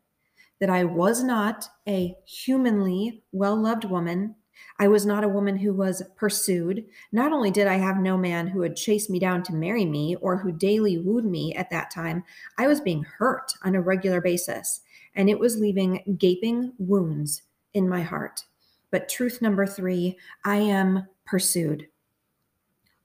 That 0.61 0.71
I 0.71 0.85
was 0.85 1.23
not 1.23 1.69
a 1.89 2.17
humanly 2.25 3.23
well 3.33 3.57
loved 3.57 3.85
woman 3.85 4.37
I 4.79 4.89
was 4.89 5.05
not 5.05 5.25
a 5.25 5.29
woman 5.29 5.57
who 5.57 5.73
was 5.73 6.03
pursued. 6.17 6.85
Not 7.13 7.33
only 7.33 7.51
did 7.51 7.67
I 7.67 7.77
have 7.77 7.99
no 7.99 8.17
man 8.17 8.47
who 8.47 8.61
would 8.61 8.77
chase 8.77 9.11
me 9.11 9.19
down 9.19 9.43
to 9.45 9.55
marry 9.55 9.85
me 9.85 10.17
or 10.17 10.37
who 10.37 10.53
daily 10.53 10.99
wooed 10.99 11.25
me 11.25 11.55
at 11.55 11.71
that 11.71 11.91
time, 11.91 12.25
I 12.59 12.67
was 12.67 12.81
being 12.81 13.03
hurt 13.03 13.53
on 13.63 13.75
a 13.75 13.81
regular 13.81 14.21
basis, 14.21 14.81
and 15.15 15.29
it 15.29 15.39
was 15.39 15.59
leaving 15.59 16.17
gaping 16.19 16.73
wounds 16.79 17.43
in 17.75 17.89
my 17.89 18.03
heart. 18.03 18.45
But 18.91 19.09
truth 19.09 19.43
number 19.43 19.67
three 19.67 20.17
I 20.45 20.57
am 20.57 21.07
pursued. 21.27 21.89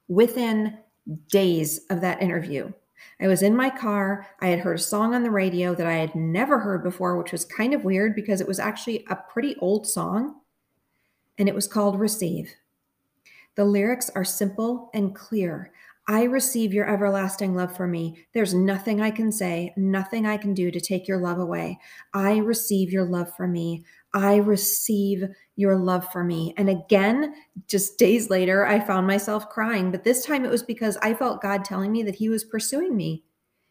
Within 0.07 0.77
days 1.29 1.81
of 1.89 2.01
that 2.01 2.21
interview, 2.21 2.71
I 3.19 3.27
was 3.27 3.41
in 3.41 3.55
my 3.55 3.69
car. 3.69 4.27
I 4.39 4.47
had 4.47 4.59
heard 4.59 4.77
a 4.77 4.81
song 4.81 5.13
on 5.13 5.23
the 5.23 5.31
radio 5.31 5.75
that 5.75 5.87
I 5.87 5.93
had 5.93 6.15
never 6.15 6.59
heard 6.59 6.83
before, 6.83 7.17
which 7.17 7.31
was 7.31 7.45
kind 7.45 7.73
of 7.73 7.83
weird 7.85 8.15
because 8.15 8.41
it 8.41 8.47
was 8.47 8.59
actually 8.59 9.05
a 9.09 9.15
pretty 9.15 9.55
old 9.59 9.87
song. 9.87 10.35
And 11.37 11.49
it 11.49 11.55
was 11.55 11.67
called 11.67 11.99
Receive. 11.99 12.53
The 13.55 13.65
lyrics 13.65 14.09
are 14.15 14.23
simple 14.23 14.89
and 14.93 15.15
clear. 15.15 15.71
I 16.07 16.23
receive 16.23 16.73
your 16.73 16.89
everlasting 16.89 17.55
love 17.55 17.77
for 17.77 17.87
me. 17.87 18.25
There's 18.33 18.53
nothing 18.53 18.99
I 18.99 19.09
can 19.09 19.31
say, 19.31 19.73
nothing 19.77 20.25
I 20.25 20.35
can 20.35 20.53
do 20.53 20.69
to 20.69 20.81
take 20.81 21.07
your 21.07 21.19
love 21.19 21.39
away. 21.39 21.79
I 22.13 22.37
receive 22.37 22.91
your 22.91 23.05
love 23.05 23.33
for 23.37 23.47
me. 23.47 23.85
I 24.13 24.35
receive 24.37 25.23
your 25.55 25.77
love 25.77 26.11
for 26.11 26.23
me. 26.23 26.53
And 26.57 26.69
again, 26.69 27.35
just 27.67 27.97
days 27.97 28.29
later, 28.29 28.65
I 28.65 28.81
found 28.81 29.07
myself 29.07 29.47
crying, 29.49 29.91
but 29.91 30.03
this 30.03 30.25
time 30.25 30.43
it 30.43 30.51
was 30.51 30.63
because 30.63 30.97
I 30.97 31.13
felt 31.13 31.41
God 31.41 31.63
telling 31.63 31.91
me 31.91 32.03
that 32.03 32.15
He 32.15 32.27
was 32.27 32.43
pursuing 32.43 32.97
me. 32.97 33.23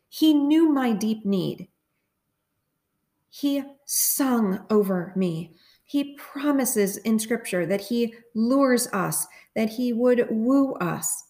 He 0.09 0.33
knew 0.33 0.71
my 0.71 0.93
deep 0.93 1.27
need. 1.27 1.69
He 3.29 3.63
sung 3.85 4.65
over 4.71 5.13
me. 5.17 5.55
He 5.93 6.15
promises 6.15 6.97
in 6.97 7.19
scripture 7.19 7.67
that 7.67 7.83
He 7.83 8.15
lures 8.35 8.87
us, 8.89 9.27
that 9.55 9.69
He 9.69 9.93
would 9.93 10.27
woo 10.31 10.73
us 10.75 11.25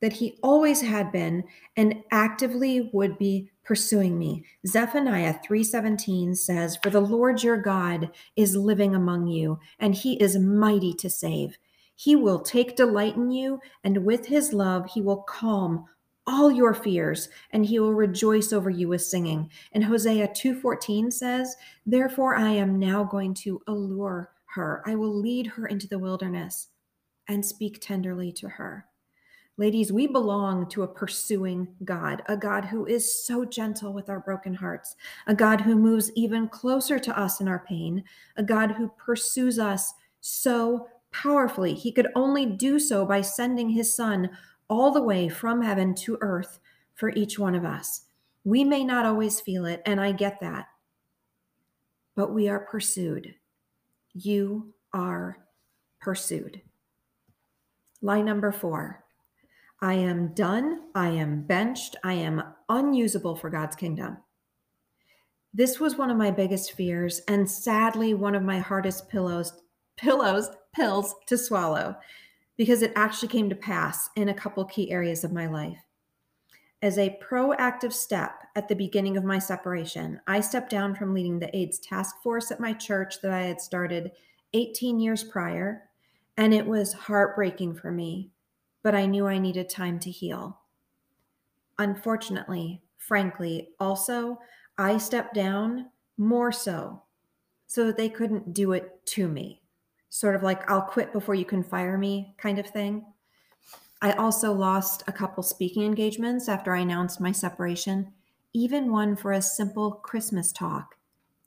that 0.00 0.12
he 0.12 0.38
always 0.42 0.80
had 0.80 1.10
been 1.10 1.44
and 1.76 2.02
actively 2.10 2.90
would 2.92 3.18
be 3.18 3.50
pursuing 3.64 4.18
me. 4.18 4.44
Zephaniah 4.66 5.40
3:17 5.44 6.36
says, 6.36 6.76
"For 6.76 6.90
the 6.90 7.00
Lord 7.00 7.42
your 7.42 7.56
God 7.56 8.10
is 8.36 8.56
living 8.56 8.94
among 8.94 9.26
you, 9.26 9.58
and 9.78 9.94
he 9.94 10.14
is 10.22 10.38
mighty 10.38 10.92
to 10.94 11.10
save. 11.10 11.58
He 11.96 12.14
will 12.14 12.40
take 12.40 12.76
delight 12.76 13.16
in 13.16 13.30
you, 13.32 13.60
and 13.82 14.04
with 14.04 14.26
his 14.26 14.52
love 14.52 14.86
he 14.86 15.02
will 15.02 15.22
calm 15.22 15.86
all 16.28 16.52
your 16.52 16.74
fears, 16.74 17.28
and 17.50 17.66
he 17.66 17.80
will 17.80 17.94
rejoice 17.94 18.52
over 18.52 18.70
you 18.70 18.88
with 18.88 19.02
singing." 19.02 19.50
And 19.72 19.82
Hosea 19.82 20.28
2:14 20.28 21.10
says, 21.10 21.56
"Therefore 21.86 22.36
I 22.36 22.50
am 22.50 22.78
now 22.78 23.02
going 23.02 23.34
to 23.34 23.62
allure 23.66 24.30
her. 24.54 24.82
I 24.86 24.94
will 24.94 25.14
lead 25.14 25.46
her 25.46 25.66
into 25.66 25.88
the 25.88 25.98
wilderness 25.98 26.68
and 27.26 27.44
speak 27.44 27.80
tenderly 27.80 28.30
to 28.32 28.48
her." 28.48 28.86
Ladies, 29.56 29.92
we 29.92 30.06
belong 30.06 30.68
to 30.68 30.84
a 30.84 30.88
pursuing 30.88 31.74
God, 31.84 32.22
a 32.26 32.36
God 32.36 32.66
who 32.66 32.86
is 32.86 33.26
so 33.26 33.44
gentle 33.44 33.92
with 33.92 34.08
our 34.08 34.20
broken 34.20 34.54
hearts, 34.54 34.94
a 35.26 35.34
God 35.34 35.62
who 35.62 35.74
moves 35.74 36.12
even 36.14 36.48
closer 36.48 37.00
to 37.00 37.18
us 37.18 37.40
in 37.40 37.48
our 37.48 37.58
pain, 37.58 38.04
a 38.36 38.42
God 38.44 38.70
who 38.70 38.88
pursues 38.96 39.58
us 39.58 39.94
so 40.20 40.86
powerfully. 41.10 41.74
He 41.74 41.90
could 41.90 42.06
only 42.14 42.46
do 42.46 42.78
so 42.78 43.04
by 43.04 43.20
sending 43.20 43.70
his 43.70 43.92
son 43.92 44.30
all 44.68 44.90
the 44.90 45.02
way 45.02 45.28
from 45.28 45.62
heaven 45.62 45.94
to 45.94 46.18
earth 46.20 46.58
for 46.94 47.10
each 47.10 47.38
one 47.38 47.54
of 47.54 47.64
us. 47.64 48.02
We 48.44 48.64
may 48.64 48.84
not 48.84 49.06
always 49.06 49.40
feel 49.40 49.66
it, 49.66 49.82
and 49.86 50.00
I 50.00 50.12
get 50.12 50.40
that, 50.40 50.66
but 52.14 52.32
we 52.32 52.48
are 52.48 52.60
pursued. 52.60 53.34
You 54.14 54.72
are 54.92 55.38
pursued. 56.00 56.62
Line 58.00 58.24
number 58.24 58.52
four 58.52 59.04
I 59.80 59.94
am 59.94 60.34
done. 60.34 60.82
I 60.94 61.08
am 61.08 61.42
benched. 61.42 61.96
I 62.02 62.14
am 62.14 62.42
unusable 62.68 63.36
for 63.36 63.48
God's 63.48 63.76
kingdom. 63.76 64.18
This 65.54 65.78
was 65.78 65.96
one 65.96 66.10
of 66.10 66.16
my 66.16 66.30
biggest 66.30 66.72
fears 66.72 67.20
and 67.28 67.48
sadly 67.48 68.14
one 68.14 68.34
of 68.34 68.42
my 68.42 68.58
hardest 68.58 69.08
pillows 69.08 69.52
pillows 69.96 70.50
pills 70.74 71.14
to 71.26 71.36
swallow 71.36 71.96
because 72.58 72.82
it 72.82 72.92
actually 72.94 73.28
came 73.28 73.48
to 73.48 73.56
pass 73.56 74.10
in 74.16 74.28
a 74.28 74.34
couple 74.34 74.62
key 74.66 74.90
areas 74.90 75.24
of 75.24 75.32
my 75.32 75.46
life. 75.46 75.82
As 76.82 76.98
a 76.98 77.18
proactive 77.22 77.94
step 77.94 78.42
at 78.54 78.68
the 78.68 78.76
beginning 78.76 79.16
of 79.16 79.24
my 79.24 79.38
separation, 79.38 80.20
I 80.26 80.40
stepped 80.40 80.68
down 80.68 80.94
from 80.94 81.14
leading 81.14 81.38
the 81.38 81.56
AIDS 81.56 81.78
task 81.78 82.16
force 82.22 82.50
at 82.50 82.60
my 82.60 82.74
church 82.74 83.22
that 83.22 83.32
I 83.32 83.44
had 83.44 83.62
started 83.62 84.12
18 84.52 85.00
years 85.00 85.24
prior, 85.24 85.88
and 86.36 86.52
it 86.52 86.66
was 86.66 86.92
heartbreaking 86.92 87.74
for 87.76 87.90
me 87.90 88.30
but 88.82 88.94
I 88.94 89.06
knew 89.06 89.26
I 89.26 89.38
needed 89.38 89.68
time 89.68 89.98
to 90.00 90.10
heal. 90.10 90.60
Unfortunately, 91.78 92.82
frankly, 92.96 93.70
also, 93.78 94.38
I 94.76 94.98
stepped 94.98 95.34
down 95.34 95.90
more 96.16 96.52
so 96.52 97.02
so 97.66 97.86
that 97.86 97.96
they 97.96 98.08
couldn't 98.08 98.54
do 98.54 98.72
it 98.72 99.04
to 99.06 99.28
me. 99.28 99.62
Sort 100.18 100.34
of 100.34 100.42
like, 100.42 100.68
I'll 100.68 100.82
quit 100.82 101.12
before 101.12 101.36
you 101.36 101.44
can 101.44 101.62
fire 101.62 101.96
me 101.96 102.34
kind 102.38 102.58
of 102.58 102.66
thing. 102.66 103.06
I 104.02 104.10
also 104.14 104.52
lost 104.52 105.04
a 105.06 105.12
couple 105.12 105.44
speaking 105.44 105.84
engagements 105.84 106.48
after 106.48 106.74
I 106.74 106.80
announced 106.80 107.20
my 107.20 107.30
separation, 107.30 108.12
even 108.52 108.90
one 108.90 109.14
for 109.14 109.30
a 109.30 109.40
simple 109.40 109.92
Christmas 109.92 110.50
talk 110.50 110.96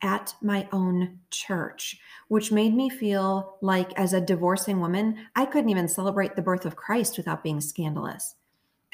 at 0.01 0.35
my 0.41 0.69
own 0.71 1.19
church, 1.31 1.99
which 2.29 2.53
made 2.53 2.73
me 2.73 2.89
feel 2.89 3.57
like, 3.61 3.91
as 3.99 4.13
a 4.13 4.21
divorcing 4.21 4.79
woman, 4.79 5.17
I 5.35 5.47
couldn't 5.47 5.69
even 5.69 5.89
celebrate 5.89 6.37
the 6.37 6.41
birth 6.41 6.65
of 6.65 6.77
Christ 6.77 7.17
without 7.17 7.43
being 7.43 7.59
scandalous. 7.59 8.35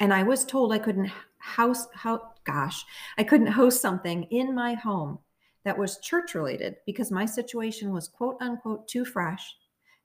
And 0.00 0.12
I 0.12 0.24
was 0.24 0.44
told 0.44 0.72
I 0.72 0.80
couldn't 0.80 1.12
house, 1.38 1.86
how, 1.94 2.32
gosh, 2.42 2.84
I 3.16 3.22
couldn't 3.22 3.46
host 3.46 3.80
something 3.80 4.24
in 4.24 4.56
my 4.56 4.74
home 4.74 5.20
that 5.62 5.78
was 5.78 5.98
church 5.98 6.34
related 6.34 6.78
because 6.84 7.12
my 7.12 7.26
situation 7.26 7.92
was 7.92 8.08
quote 8.08 8.38
unquote 8.40 8.88
too 8.88 9.04
fresh, 9.04 9.54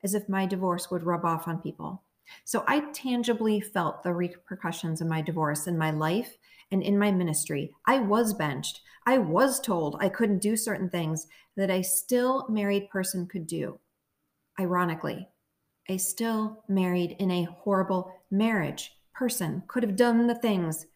as 0.04 0.14
if 0.14 0.30
my 0.30 0.46
divorce 0.46 0.92
would 0.92 1.04
rub 1.04 1.26
off 1.26 1.48
on 1.48 1.62
people. 1.62 2.04
So 2.46 2.64
I 2.68 2.82
tangibly 2.92 3.60
felt 3.60 4.04
the 4.04 4.14
repercussions 4.14 5.02
of 5.02 5.08
my 5.08 5.22
divorce 5.22 5.68
in 5.68 5.78
my 5.78 5.92
life 5.92 6.38
and 6.72 6.82
in 6.82 6.98
my 6.98 7.12
ministry. 7.12 7.72
I 7.86 8.00
was 8.00 8.34
benched. 8.34 8.82
I 9.06 9.18
was 9.18 9.60
told 9.60 9.98
I 10.00 10.10
couldn't 10.10 10.42
do 10.42 10.56
certain 10.56 10.90
things 10.90 11.28
that 11.56 11.70
a 11.70 11.84
still 11.84 12.48
married 12.50 12.90
person 12.90 13.28
could 13.28 13.48
do. 13.48 13.80
Ironically, 14.60 15.28
a 15.90 15.98
still 15.98 16.64
married 16.68 17.16
in 17.20 17.30
a 17.30 17.44
horrible 17.44 18.12
marriage 18.32 18.92
person 19.14 19.64
could 19.68 19.84
have 19.84 19.96
done 19.96 20.28
the 20.28 20.36
things 20.36 20.88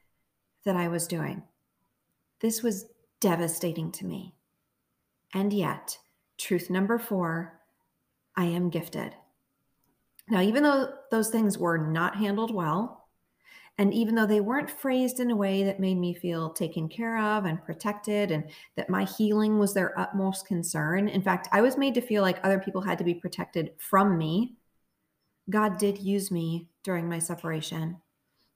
that 0.66 0.76
I 0.76 0.88
was 0.88 1.08
doing. 1.08 1.44
This 2.40 2.64
was 2.64 2.86
devastating 3.20 3.92
to 3.94 4.06
me. 4.06 4.34
And 5.34 5.52
yet, 5.52 5.98
truth 6.38 6.70
number 6.70 6.98
four 6.98 7.57
I 8.38 8.46
am 8.46 8.70
gifted. 8.70 9.16
Now, 10.30 10.42
even 10.42 10.64
though 10.64 10.94
those 11.12 11.30
things 11.30 11.58
were 11.58 11.78
not 11.78 12.16
handled 12.16 12.54
well, 12.54 13.10
and 13.80 13.94
even 13.94 14.16
though 14.16 14.26
they 14.26 14.42
weren't 14.42 14.72
phrased 14.72 15.20
in 15.20 15.32
a 15.32 15.36
way 15.36 15.64
that 15.64 15.80
made 15.80 15.98
me 15.98 16.14
feel 16.14 16.50
taken 16.52 16.90
care 16.90 17.18
of 17.18 17.46
and 17.46 17.64
protected, 17.64 18.32
and 18.32 18.46
that 18.76 18.90
my 18.90 19.04
healing 19.04 19.60
was 19.60 19.74
their 19.74 19.98
utmost 20.00 20.48
concern, 20.48 21.08
in 21.08 21.22
fact, 21.22 21.48
I 21.52 21.62
was 21.62 21.78
made 21.78 21.94
to 21.96 22.02
feel 22.02 22.22
like 22.22 22.40
other 22.44 22.60
people 22.60 22.82
had 22.82 22.98
to 22.98 23.04
be 23.04 23.14
protected 23.14 23.72
from 23.78 24.18
me. 24.18 24.56
God 25.50 25.78
did 25.78 26.00
use 26.00 26.32
me 26.32 26.70
during 26.84 27.08
my 27.08 27.20
separation. 27.20 27.98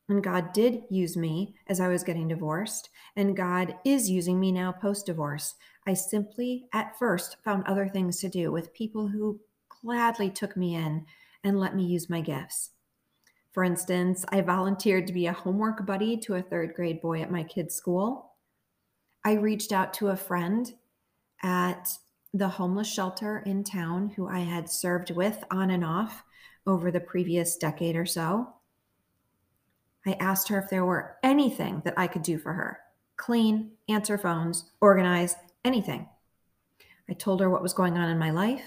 And 0.10 0.24
God 0.24 0.52
did 0.52 0.84
use 0.90 1.16
me 1.16 1.56
as 1.68 1.80
I 1.80 1.88
was 1.88 2.04
getting 2.04 2.28
divorced. 2.28 2.90
And 3.16 3.38
God 3.38 3.76
is 3.86 4.10
using 4.10 4.40
me 4.40 4.52
now 4.52 4.72
post 4.74 5.06
divorce. 5.06 5.56
I 5.88 5.94
simply, 5.94 6.66
at 6.74 6.98
first, 7.00 7.38
found 7.46 7.66
other 7.66 7.88
things 7.88 8.20
to 8.20 8.30
do 8.30 8.52
with 8.52 8.74
people 8.74 9.08
who 9.08 9.40
gladly 9.84 10.30
took 10.30 10.56
me 10.56 10.76
in 10.76 11.06
and 11.44 11.60
let 11.60 11.76
me 11.76 11.84
use 11.84 12.10
my 12.10 12.22
gifts. 12.22 12.72
For 13.52 13.64
instance, 13.64 14.26
I 14.30 14.42
volunteered 14.42 15.08
to 15.08 15.14
be 15.14 15.28
a 15.28 15.34
homework 15.34 15.86
buddy 15.86 16.18
to 16.18 16.36
a 16.36 16.42
third 16.42 16.74
grade 16.74 17.02
boy 17.02 17.22
at 17.22 17.32
my 17.32 17.44
kid's 17.44 17.76
school. 17.76 18.34
I 19.26 19.34
reached 19.34 19.72
out 19.72 19.94
to 19.96 20.10
a 20.10 20.16
friend 20.16 20.72
at 21.44 21.90
the 22.34 22.48
homeless 22.48 22.92
shelter 22.92 23.44
in 23.46 23.64
town 23.64 24.14
who 24.16 24.28
I 24.28 24.40
had 24.40 24.70
served 24.70 25.12
with 25.12 25.44
on 25.52 25.70
and 25.70 25.84
off 25.84 26.24
over 26.66 26.92
the 26.92 27.00
previous 27.00 27.58
decade 27.58 27.96
or 27.96 28.06
so. 28.06 28.54
I 30.06 30.14
asked 30.14 30.48
her 30.48 30.60
if 30.60 30.70
there 30.70 30.86
were 30.86 31.18
anything 31.22 31.82
that 31.86 31.94
I 31.98 32.08
could 32.08 32.24
do 32.24 32.38
for 32.38 32.54
her 32.54 32.80
clean, 33.18 33.72
answer 33.88 34.18
phones, 34.18 34.72
organize, 34.82 35.36
anything. 35.64 36.10
I 37.08 37.14
told 37.14 37.40
her 37.40 37.52
what 37.52 37.62
was 37.62 37.74
going 37.74 37.96
on 37.96 38.10
in 38.10 38.18
my 38.18 38.32
life, 38.32 38.64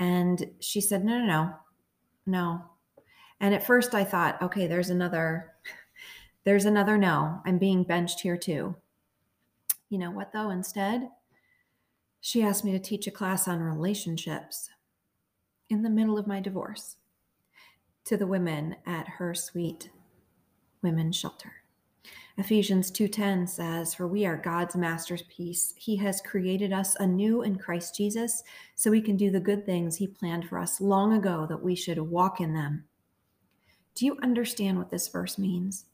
and 0.00 0.50
she 0.58 0.80
said, 0.80 1.04
No, 1.04 1.18
no, 1.18 1.26
no, 1.26 1.54
no, 2.26 2.64
and 3.40 3.54
at 3.54 3.66
first 3.66 3.94
I 3.94 4.04
thought, 4.04 4.40
okay, 4.42 4.66
there's 4.66 4.90
another 4.90 5.52
there's 6.44 6.64
another 6.64 6.96
no. 6.96 7.40
I'm 7.44 7.58
being 7.58 7.84
benched 7.84 8.20
here 8.20 8.36
too. 8.36 8.76
You 9.88 9.98
know 9.98 10.10
what 10.10 10.32
though? 10.32 10.50
Instead, 10.50 11.08
she 12.20 12.42
asked 12.42 12.64
me 12.64 12.72
to 12.72 12.78
teach 12.78 13.06
a 13.06 13.12
class 13.12 13.46
on 13.46 13.60
relationships 13.60 14.70
in 15.68 15.82
the 15.82 15.90
middle 15.90 16.18
of 16.18 16.26
my 16.26 16.40
divorce 16.40 16.96
to 18.04 18.16
the 18.16 18.26
women 18.26 18.76
at 18.86 19.06
her 19.18 19.34
sweet 19.34 19.90
women's 20.82 21.16
shelter. 21.16 21.59
Ephesians 22.36 22.90
2:10 22.90 23.46
says, 23.46 23.94
"For 23.94 24.06
we 24.06 24.24
are 24.24 24.36
God's 24.36 24.76
masterpiece. 24.76 25.74
He 25.76 25.96
has 25.96 26.22
created 26.22 26.72
us 26.72 26.96
anew 26.96 27.42
in 27.42 27.56
Christ 27.56 27.94
Jesus 27.94 28.42
so 28.74 28.90
we 28.90 29.02
can 29.02 29.16
do 29.16 29.30
the 29.30 29.40
good 29.40 29.66
things 29.66 29.96
he 29.96 30.06
planned 30.06 30.48
for 30.48 30.58
us 30.58 30.80
long 30.80 31.12
ago 31.12 31.46
that 31.46 31.62
we 31.62 31.74
should 31.74 31.98
walk 31.98 32.40
in 32.40 32.54
them." 32.54 32.84
Do 33.94 34.06
you 34.06 34.16
understand 34.22 34.78
what 34.78 34.90
this 34.90 35.08
verse 35.08 35.38
means? 35.38 35.86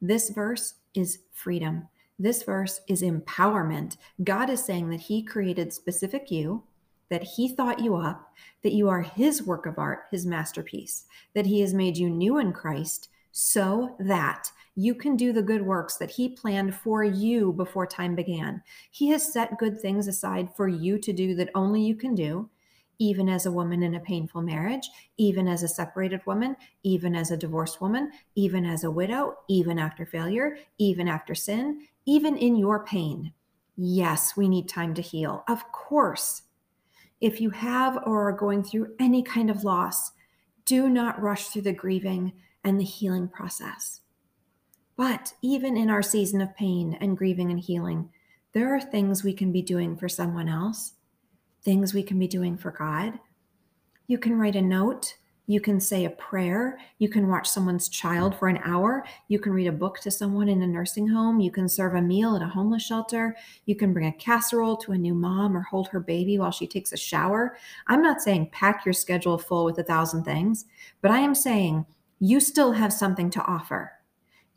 This 0.00 0.30
verse 0.30 0.74
is 0.94 1.20
freedom. 1.32 1.88
This 2.18 2.42
verse 2.42 2.80
is 2.88 3.02
empowerment. 3.02 3.96
God 4.24 4.50
is 4.50 4.64
saying 4.64 4.88
that 4.90 5.02
he 5.02 5.22
created 5.22 5.72
specific 5.72 6.30
you, 6.30 6.64
that 7.10 7.22
he 7.22 7.48
thought 7.48 7.80
you 7.80 7.94
up, 7.94 8.34
that 8.62 8.72
you 8.72 8.88
are 8.88 9.02
his 9.02 9.42
work 9.42 9.66
of 9.66 9.78
art, 9.78 10.06
his 10.10 10.26
masterpiece, 10.26 11.06
that 11.34 11.46
he 11.46 11.60
has 11.60 11.72
made 11.72 11.96
you 11.96 12.10
new 12.10 12.38
in 12.38 12.52
Christ 12.52 13.08
so 13.30 13.96
that 14.00 14.50
you 14.78 14.94
can 14.94 15.16
do 15.16 15.32
the 15.32 15.42
good 15.42 15.62
works 15.62 15.96
that 15.96 16.12
He 16.12 16.28
planned 16.28 16.72
for 16.72 17.02
you 17.02 17.52
before 17.52 17.84
time 17.84 18.14
began. 18.14 18.62
He 18.92 19.08
has 19.08 19.32
set 19.32 19.58
good 19.58 19.80
things 19.80 20.06
aside 20.06 20.54
for 20.54 20.68
you 20.68 21.00
to 21.00 21.12
do 21.12 21.34
that 21.34 21.50
only 21.56 21.82
you 21.82 21.96
can 21.96 22.14
do, 22.14 22.48
even 23.00 23.28
as 23.28 23.44
a 23.44 23.50
woman 23.50 23.82
in 23.82 23.96
a 23.96 24.00
painful 24.00 24.40
marriage, 24.40 24.88
even 25.16 25.48
as 25.48 25.64
a 25.64 25.68
separated 25.68 26.24
woman, 26.26 26.54
even 26.84 27.16
as 27.16 27.32
a 27.32 27.36
divorced 27.36 27.80
woman, 27.80 28.12
even 28.36 28.64
as 28.64 28.84
a 28.84 28.90
widow, 28.90 29.34
even 29.48 29.80
after 29.80 30.06
failure, 30.06 30.56
even 30.78 31.08
after 31.08 31.34
sin, 31.34 31.84
even 32.06 32.36
in 32.36 32.54
your 32.54 32.84
pain. 32.84 33.32
Yes, 33.76 34.36
we 34.36 34.48
need 34.48 34.68
time 34.68 34.94
to 34.94 35.02
heal. 35.02 35.42
Of 35.48 35.72
course. 35.72 36.42
If 37.20 37.40
you 37.40 37.50
have 37.50 37.98
or 38.06 38.28
are 38.28 38.32
going 38.32 38.62
through 38.62 38.94
any 39.00 39.24
kind 39.24 39.50
of 39.50 39.64
loss, 39.64 40.12
do 40.64 40.88
not 40.88 41.20
rush 41.20 41.48
through 41.48 41.62
the 41.62 41.72
grieving 41.72 42.32
and 42.62 42.78
the 42.78 42.84
healing 42.84 43.26
process. 43.26 44.02
But 44.98 45.32
even 45.42 45.76
in 45.76 45.90
our 45.90 46.02
season 46.02 46.40
of 46.40 46.56
pain 46.56 46.98
and 47.00 47.16
grieving 47.16 47.52
and 47.52 47.60
healing, 47.60 48.10
there 48.52 48.74
are 48.74 48.80
things 48.80 49.22
we 49.22 49.32
can 49.32 49.52
be 49.52 49.62
doing 49.62 49.96
for 49.96 50.08
someone 50.08 50.48
else, 50.48 50.94
things 51.62 51.94
we 51.94 52.02
can 52.02 52.18
be 52.18 52.26
doing 52.26 52.56
for 52.56 52.72
God. 52.72 53.20
You 54.08 54.18
can 54.18 54.36
write 54.36 54.56
a 54.56 54.60
note. 54.60 55.14
You 55.46 55.60
can 55.60 55.78
say 55.78 56.04
a 56.04 56.10
prayer. 56.10 56.80
You 56.98 57.08
can 57.08 57.28
watch 57.28 57.48
someone's 57.48 57.88
child 57.88 58.34
for 58.34 58.48
an 58.48 58.58
hour. 58.64 59.06
You 59.28 59.38
can 59.38 59.52
read 59.52 59.68
a 59.68 59.72
book 59.72 60.00
to 60.00 60.10
someone 60.10 60.48
in 60.48 60.62
a 60.62 60.66
nursing 60.66 61.06
home. 61.06 61.38
You 61.38 61.52
can 61.52 61.68
serve 61.68 61.94
a 61.94 62.02
meal 62.02 62.34
at 62.34 62.42
a 62.42 62.48
homeless 62.48 62.84
shelter. 62.84 63.36
You 63.66 63.76
can 63.76 63.92
bring 63.92 64.08
a 64.08 64.12
casserole 64.12 64.76
to 64.78 64.92
a 64.92 64.98
new 64.98 65.14
mom 65.14 65.56
or 65.56 65.62
hold 65.62 65.86
her 65.88 66.00
baby 66.00 66.40
while 66.40 66.50
she 66.50 66.66
takes 66.66 66.92
a 66.92 66.96
shower. 66.96 67.56
I'm 67.86 68.02
not 68.02 68.20
saying 68.20 68.50
pack 68.50 68.84
your 68.84 68.94
schedule 68.94 69.38
full 69.38 69.64
with 69.64 69.78
a 69.78 69.84
thousand 69.84 70.24
things, 70.24 70.64
but 71.02 71.12
I 71.12 71.20
am 71.20 71.36
saying 71.36 71.86
you 72.18 72.40
still 72.40 72.72
have 72.72 72.92
something 72.92 73.30
to 73.30 73.42
offer. 73.44 73.92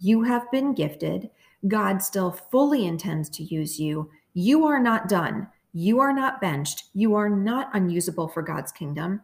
You 0.03 0.23
have 0.23 0.49
been 0.49 0.73
gifted. 0.73 1.29
God 1.67 2.01
still 2.01 2.31
fully 2.31 2.87
intends 2.87 3.29
to 3.29 3.43
use 3.43 3.79
you. 3.79 4.09
You 4.33 4.65
are 4.65 4.79
not 4.79 5.07
done. 5.07 5.47
You 5.73 5.99
are 5.99 6.11
not 6.11 6.41
benched. 6.41 6.85
You 6.95 7.13
are 7.13 7.29
not 7.29 7.69
unusable 7.75 8.27
for 8.27 8.41
God's 8.41 8.71
kingdom. 8.71 9.21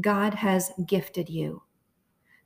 God 0.00 0.34
has 0.34 0.70
gifted 0.86 1.28
you. 1.28 1.64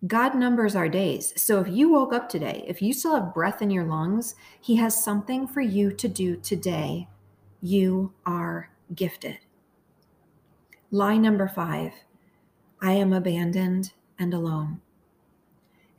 God 0.06 0.34
numbers 0.34 0.74
our 0.74 0.88
days. 0.88 1.34
So 1.36 1.60
if 1.60 1.68
you 1.68 1.92
woke 1.92 2.14
up 2.14 2.30
today, 2.30 2.64
if 2.66 2.80
you 2.80 2.94
still 2.94 3.14
have 3.14 3.34
breath 3.34 3.60
in 3.60 3.70
your 3.70 3.84
lungs, 3.84 4.34
He 4.62 4.76
has 4.76 5.04
something 5.04 5.46
for 5.46 5.60
you 5.60 5.92
to 5.92 6.08
do 6.08 6.36
today. 6.36 7.06
You 7.60 8.14
are 8.24 8.70
gifted. 8.94 9.40
Lie 10.90 11.18
number 11.18 11.48
five 11.48 11.92
I 12.80 12.92
am 12.92 13.12
abandoned 13.12 13.92
and 14.18 14.32
alone 14.32 14.80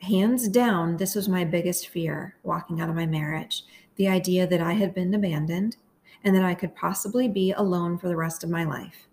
hands 0.02 0.48
down, 0.48 0.98
this 0.98 1.16
was 1.16 1.30
my 1.30 1.44
biggest 1.44 1.90
fear 1.90 2.36
walking 2.44 2.82
out 2.82 2.90
of 2.90 2.96
my 2.96 3.06
marriage 3.06 3.64
the 4.00 4.08
idea 4.08 4.48
that 4.48 4.62
I 4.62 4.72
had 4.74 4.96
been 4.96 5.14
abandoned 5.14 5.76
and 6.24 6.34
that 6.34 6.44
I 6.44 6.56
could 6.56 6.74
possibly 6.74 7.28
be 7.28 7.52
alone 7.52 7.98
for 7.98 8.08
the 8.08 8.16
rest 8.16 8.46
of 8.46 8.50
my 8.50 8.64
life. 8.64 9.08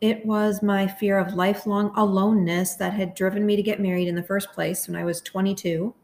It 0.00 0.26
was 0.26 0.64
my 0.64 0.88
fear 0.88 1.16
of 1.16 1.34
lifelong 1.34 1.92
aloneness 1.96 2.74
that 2.74 2.92
had 2.92 3.14
driven 3.14 3.46
me 3.46 3.54
to 3.54 3.62
get 3.62 3.80
married 3.80 4.08
in 4.08 4.16
the 4.16 4.22
first 4.22 4.52
place 4.52 4.88
when 4.88 4.96
I 4.96 5.04
was 5.04 5.20
22. 5.20 5.94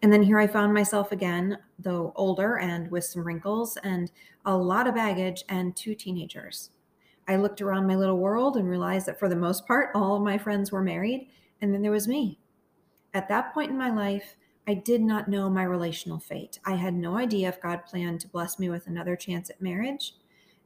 And 0.00 0.10
then 0.10 0.22
here 0.22 0.38
I 0.38 0.46
found 0.46 0.72
myself 0.72 1.12
again, 1.12 1.58
though 1.78 2.14
older 2.16 2.56
and 2.56 2.90
with 2.90 3.04
some 3.04 3.22
wrinkles 3.22 3.76
and 3.84 4.10
a 4.46 4.56
lot 4.56 4.86
of 4.86 4.94
baggage 4.94 5.44
and 5.50 5.76
two 5.76 5.94
teenagers. 5.94 6.70
I 7.28 7.36
looked 7.36 7.60
around 7.60 7.86
my 7.86 7.94
little 7.94 8.16
world 8.16 8.56
and 8.56 8.66
realized 8.66 9.04
that 9.04 9.18
for 9.18 9.28
the 9.28 9.36
most 9.36 9.66
part, 9.66 9.90
all 9.94 10.16
of 10.16 10.22
my 10.22 10.38
friends 10.38 10.72
were 10.72 10.82
married. 10.82 11.28
And 11.60 11.74
then 11.74 11.82
there 11.82 11.92
was 11.92 12.08
me. 12.08 12.38
At 13.12 13.28
that 13.28 13.52
point 13.52 13.70
in 13.70 13.78
my 13.78 13.90
life, 13.90 14.36
I 14.66 14.74
did 14.74 15.00
not 15.00 15.28
know 15.28 15.50
my 15.50 15.64
relational 15.64 16.20
fate. 16.20 16.60
I 16.64 16.76
had 16.76 16.94
no 16.94 17.16
idea 17.16 17.48
if 17.48 17.60
God 17.60 17.86
planned 17.86 18.20
to 18.20 18.28
bless 18.28 18.58
me 18.58 18.68
with 18.68 18.86
another 18.86 19.16
chance 19.16 19.50
at 19.50 19.60
marriage 19.60 20.14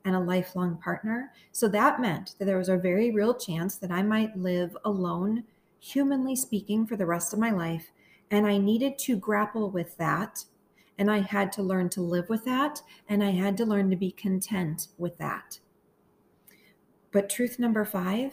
and 0.04 0.14
a 0.14 0.20
lifelong 0.20 0.76
partner. 0.76 1.32
So 1.52 1.68
that 1.68 2.00
meant 2.00 2.34
that 2.38 2.44
there 2.44 2.58
was 2.58 2.68
a 2.68 2.76
very 2.76 3.10
real 3.10 3.34
chance 3.34 3.76
that 3.76 3.90
I 3.90 4.02
might 4.02 4.36
live 4.36 4.76
alone, 4.84 5.44
humanly 5.78 6.36
speaking, 6.36 6.86
for 6.86 6.96
the 6.96 7.06
rest 7.06 7.32
of 7.32 7.38
my 7.38 7.50
life. 7.50 7.92
And 8.30 8.46
I 8.46 8.58
needed 8.58 8.98
to 8.98 9.16
grapple 9.16 9.70
with 9.70 9.96
that. 9.96 10.44
And 10.98 11.10
I 11.10 11.20
had 11.20 11.50
to 11.52 11.62
learn 11.62 11.88
to 11.90 12.02
live 12.02 12.28
with 12.28 12.44
that. 12.44 12.82
And 13.08 13.24
I 13.24 13.30
had 13.30 13.56
to 13.56 13.64
learn 13.64 13.88
to 13.90 13.96
be 13.96 14.10
content 14.10 14.88
with 14.98 15.16
that. 15.18 15.60
But 17.10 17.30
truth 17.30 17.58
number 17.58 17.84
five 17.84 18.32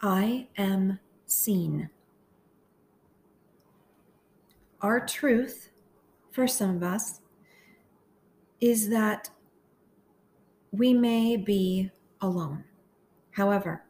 I 0.00 0.48
am 0.56 1.00
seen 1.26 1.90
our 4.82 5.04
truth 5.04 5.70
for 6.30 6.46
some 6.46 6.76
of 6.76 6.82
us 6.82 7.20
is 8.60 8.88
that 8.90 9.30
we 10.72 10.94
may 10.94 11.36
be 11.36 11.90
alone. 12.20 12.64
However, 13.32 13.84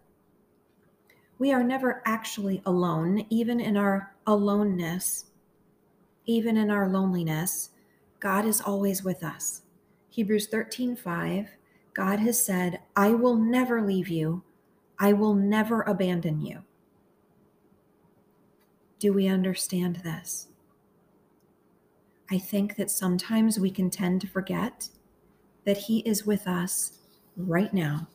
we 1.39 1.53
are 1.53 1.63
never 1.63 2.03
actually 2.05 2.63
alone, 2.67 3.27
even 3.31 3.61
in 3.61 3.77
our 3.77 4.15
aloneness, 4.27 5.27
even 6.27 6.57
in 6.57 6.71
our 6.71 6.89
loneliness. 6.89 7.71
God 8.21 8.45
is 8.45 8.61
always 8.61 9.03
with 9.03 9.25
us. 9.25 9.63
Hebrews 10.11 10.49
13 10.49 10.97
5, 10.97 11.49
God 11.95 12.19
has 12.19 12.45
said, 12.45 12.81
I 12.95 13.11
will 13.11 13.37
never 13.37 13.81
leave 13.81 14.09
you, 14.09 14.43
I 14.99 15.13
will 15.13 15.35
never 15.35 15.83
abandon 15.83 16.41
you. 16.41 16.63
Do 18.99 19.15
we 19.15 19.27
understand 19.27 19.97
this? 19.97 20.50
I 22.31 22.39
think 22.39 22.77
that 22.77 22.91
sometimes 22.91 23.59
we 23.59 23.71
can 23.71 23.91
tend 23.91 24.21
to 24.21 24.29
forget 24.29 24.89
that 25.65 25.77
He 25.77 26.01
is 26.01 26.25
with 26.25 26.47
us 26.47 26.99
right 27.37 27.73
now. 27.75 28.07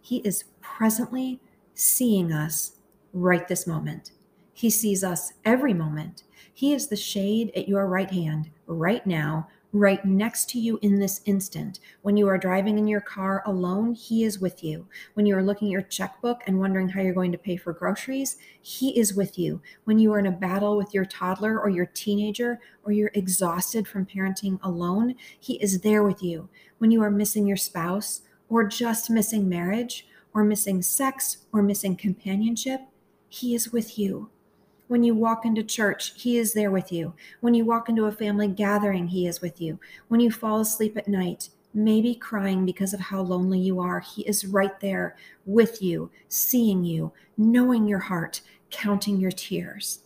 He 0.00 0.18
is 0.18 0.44
presently 0.60 1.40
seeing 1.74 2.32
us 2.32 2.76
right 3.12 3.46
this 3.48 3.66
moment. 3.66 4.12
He 4.52 4.70
sees 4.70 5.02
us 5.02 5.32
every 5.44 5.74
moment. 5.74 6.22
He 6.52 6.72
is 6.72 6.86
the 6.86 6.96
shade 6.96 7.50
at 7.56 7.68
your 7.68 7.88
right 7.88 8.10
hand 8.10 8.50
right 8.66 9.04
now, 9.06 9.48
right 9.74 10.04
next 10.04 10.48
to 10.48 10.60
you 10.60 10.78
in 10.82 11.00
this 11.00 11.20
instant. 11.24 11.80
When 12.02 12.16
you 12.16 12.28
are 12.28 12.38
driving 12.38 12.78
in 12.78 12.86
your 12.86 13.00
car 13.00 13.42
alone, 13.44 13.92
He 13.92 14.22
is 14.22 14.38
with 14.38 14.62
you. 14.62 14.86
When 15.14 15.26
you 15.26 15.36
are 15.36 15.42
looking 15.42 15.68
at 15.68 15.72
your 15.72 15.82
checkbook 15.82 16.42
and 16.46 16.60
wondering 16.60 16.88
how 16.88 17.00
you're 17.00 17.12
going 17.12 17.32
to 17.32 17.38
pay 17.38 17.56
for 17.56 17.72
groceries, 17.72 18.36
He 18.62 18.96
is 18.96 19.14
with 19.14 19.36
you. 19.36 19.60
When 19.82 19.98
you 19.98 20.12
are 20.12 20.20
in 20.20 20.26
a 20.26 20.30
battle 20.30 20.76
with 20.76 20.94
your 20.94 21.04
toddler 21.04 21.60
or 21.60 21.70
your 21.70 21.86
teenager, 21.86 22.60
or 22.84 22.92
you're 22.92 23.10
exhausted 23.14 23.88
from 23.88 24.06
parenting 24.06 24.60
alone, 24.62 25.16
He 25.40 25.54
is 25.54 25.80
there 25.80 26.04
with 26.04 26.22
you. 26.22 26.48
When 26.78 26.92
you 26.92 27.02
are 27.02 27.10
missing 27.10 27.46
your 27.46 27.56
spouse, 27.56 28.22
or 28.48 28.64
just 28.64 29.10
missing 29.10 29.48
marriage, 29.48 30.06
or 30.32 30.44
missing 30.44 30.82
sex, 30.82 31.38
or 31.52 31.62
missing 31.62 31.96
companionship, 31.96 32.82
He 33.28 33.56
is 33.56 33.72
with 33.72 33.98
you. 33.98 34.30
When 34.88 35.02
you 35.02 35.14
walk 35.14 35.46
into 35.46 35.62
church, 35.62 36.12
He 36.20 36.36
is 36.36 36.52
there 36.52 36.70
with 36.70 36.92
you. 36.92 37.14
When 37.40 37.54
you 37.54 37.64
walk 37.64 37.88
into 37.88 38.04
a 38.04 38.12
family 38.12 38.48
gathering, 38.48 39.08
He 39.08 39.26
is 39.26 39.40
with 39.40 39.60
you. 39.60 39.80
When 40.08 40.20
you 40.20 40.30
fall 40.30 40.60
asleep 40.60 40.96
at 40.96 41.08
night, 41.08 41.48
maybe 41.72 42.14
crying 42.14 42.66
because 42.66 42.92
of 42.92 43.00
how 43.00 43.22
lonely 43.22 43.58
you 43.58 43.80
are, 43.80 44.00
He 44.00 44.22
is 44.22 44.44
right 44.44 44.78
there 44.80 45.16
with 45.46 45.80
you, 45.80 46.10
seeing 46.28 46.84
you, 46.84 47.12
knowing 47.38 47.88
your 47.88 47.98
heart, 47.98 48.42
counting 48.70 49.18
your 49.18 49.30
tears. 49.30 50.00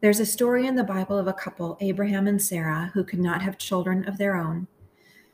There's 0.00 0.20
a 0.20 0.26
story 0.26 0.66
in 0.66 0.76
the 0.76 0.84
Bible 0.84 1.18
of 1.18 1.26
a 1.26 1.32
couple, 1.32 1.78
Abraham 1.80 2.26
and 2.26 2.40
Sarah, 2.40 2.90
who 2.94 3.02
could 3.02 3.18
not 3.18 3.42
have 3.42 3.58
children 3.58 4.06
of 4.06 4.18
their 4.18 4.36
own. 4.36 4.68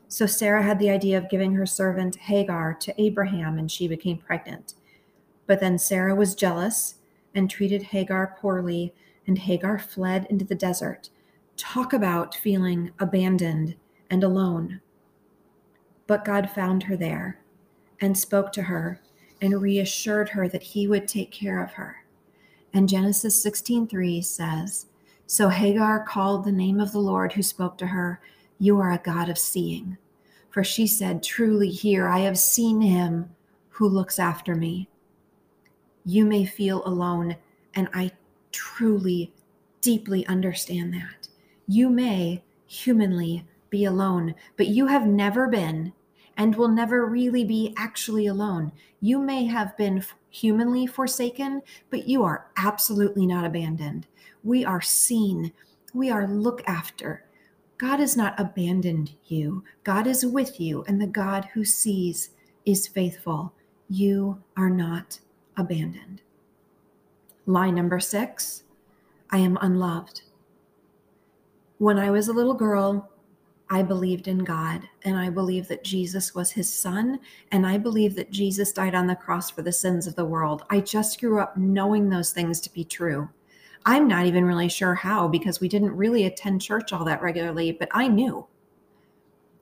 So 0.07 0.25
Sarah 0.25 0.63
had 0.63 0.79
the 0.79 0.89
idea 0.89 1.17
of 1.17 1.29
giving 1.29 1.53
her 1.53 1.65
servant 1.65 2.15
Hagar 2.15 2.73
to 2.75 3.01
Abraham, 3.01 3.59
and 3.59 3.69
she 3.69 3.87
became 3.87 4.17
pregnant. 4.17 4.75
But 5.47 5.59
then 5.59 5.77
Sarah 5.77 6.15
was 6.15 6.33
jealous 6.33 6.95
and 7.35 7.49
treated 7.49 7.83
Hagar 7.83 8.35
poorly, 8.39 8.93
and 9.27 9.37
Hagar 9.37 9.77
fled 9.77 10.25
into 10.29 10.45
the 10.45 10.55
desert. 10.55 11.09
Talk 11.57 11.93
about 11.93 12.35
feeling 12.35 12.91
abandoned 12.99 13.75
and 14.09 14.23
alone. 14.23 14.81
But 16.07 16.25
God 16.25 16.49
found 16.49 16.83
her 16.83 16.95
there 16.95 17.39
and 18.01 18.17
spoke 18.17 18.51
to 18.53 18.63
her 18.63 19.01
and 19.41 19.61
reassured 19.61 20.29
her 20.29 20.47
that 20.47 20.63
he 20.63 20.87
would 20.87 21.07
take 21.07 21.31
care 21.31 21.63
of 21.63 21.73
her. 21.73 22.05
And 22.73 22.89
Genesis 22.89 23.41
16:3 23.43 24.23
says, 24.23 24.87
So 25.27 25.49
Hagar 25.49 26.03
called 26.05 26.43
the 26.43 26.51
name 26.51 26.79
of 26.79 26.91
the 26.91 26.99
Lord 26.99 27.33
who 27.33 27.43
spoke 27.43 27.77
to 27.79 27.87
her, 27.87 28.19
You 28.59 28.79
are 28.79 28.91
a 28.91 28.97
God 28.97 29.29
of 29.29 29.37
seeing. 29.37 29.97
For 30.49 30.63
she 30.63 30.87
said, 30.87 31.23
Truly, 31.23 31.69
here 31.69 32.07
I 32.07 32.19
have 32.19 32.37
seen 32.37 32.81
him 32.81 33.29
who 33.69 33.87
looks 33.87 34.19
after 34.19 34.55
me. 34.55 34.87
You 36.05 36.25
may 36.25 36.45
feel 36.45 36.85
alone, 36.85 37.35
and 37.73 37.89
I 37.93 38.11
truly, 38.51 39.33
deeply 39.81 40.25
understand 40.27 40.93
that. 40.93 41.27
You 41.67 41.89
may 41.89 42.43
humanly 42.67 43.45
be 43.69 43.85
alone, 43.85 44.35
but 44.55 44.67
you 44.67 44.87
have 44.87 45.07
never 45.07 45.47
been 45.47 45.93
and 46.37 46.55
will 46.55 46.67
never 46.67 47.05
really 47.05 47.43
be 47.43 47.73
actually 47.77 48.27
alone. 48.27 48.71
You 49.01 49.19
may 49.19 49.45
have 49.45 49.75
been 49.77 50.03
humanly 50.29 50.85
forsaken, 50.85 51.61
but 51.89 52.07
you 52.07 52.23
are 52.23 52.47
absolutely 52.57 53.25
not 53.25 53.45
abandoned. 53.45 54.05
We 54.43 54.63
are 54.63 54.81
seen, 54.81 55.51
we 55.93 56.11
are 56.11 56.27
looked 56.27 56.63
after. 56.67 57.25
God 57.77 57.99
has 57.99 58.15
not 58.15 58.39
abandoned 58.39 59.11
you. 59.25 59.63
God 59.83 60.07
is 60.07 60.25
with 60.25 60.59
you, 60.59 60.83
and 60.87 61.01
the 61.01 61.07
God 61.07 61.45
who 61.53 61.65
sees 61.65 62.29
is 62.65 62.87
faithful. 62.87 63.53
You 63.89 64.41
are 64.55 64.69
not 64.69 65.19
abandoned. 65.57 66.21
Lie 67.45 67.71
number 67.71 67.99
six 67.99 68.63
I 69.31 69.39
am 69.39 69.57
unloved. 69.61 70.21
When 71.77 71.97
I 71.97 72.09
was 72.09 72.27
a 72.27 72.33
little 72.33 72.53
girl, 72.53 73.09
I 73.69 73.81
believed 73.81 74.27
in 74.27 74.39
God 74.39 74.87
and 75.03 75.17
I 75.17 75.29
believed 75.29 75.69
that 75.69 75.83
Jesus 75.83 76.35
was 76.35 76.51
his 76.51 76.71
son 76.71 77.19
and 77.51 77.65
I 77.65 77.77
believe 77.77 78.15
that 78.15 78.31
Jesus 78.31 78.71
died 78.71 78.93
on 78.93 79.07
the 79.07 79.15
cross 79.15 79.49
for 79.49 79.63
the 79.63 79.71
sins 79.71 80.05
of 80.05 80.15
the 80.15 80.25
world. 80.25 80.63
I 80.69 80.79
just 80.79 81.19
grew 81.19 81.39
up 81.39 81.57
knowing 81.57 82.09
those 82.09 82.31
things 82.31 82.61
to 82.61 82.73
be 82.73 82.83
true. 82.83 83.27
I'm 83.85 84.07
not 84.07 84.25
even 84.25 84.45
really 84.45 84.69
sure 84.69 84.95
how 84.95 85.27
because 85.27 85.59
we 85.59 85.67
didn't 85.67 85.95
really 85.95 86.25
attend 86.25 86.61
church 86.61 86.93
all 86.93 87.03
that 87.05 87.21
regularly, 87.21 87.71
but 87.71 87.89
I 87.91 88.07
knew. 88.07 88.45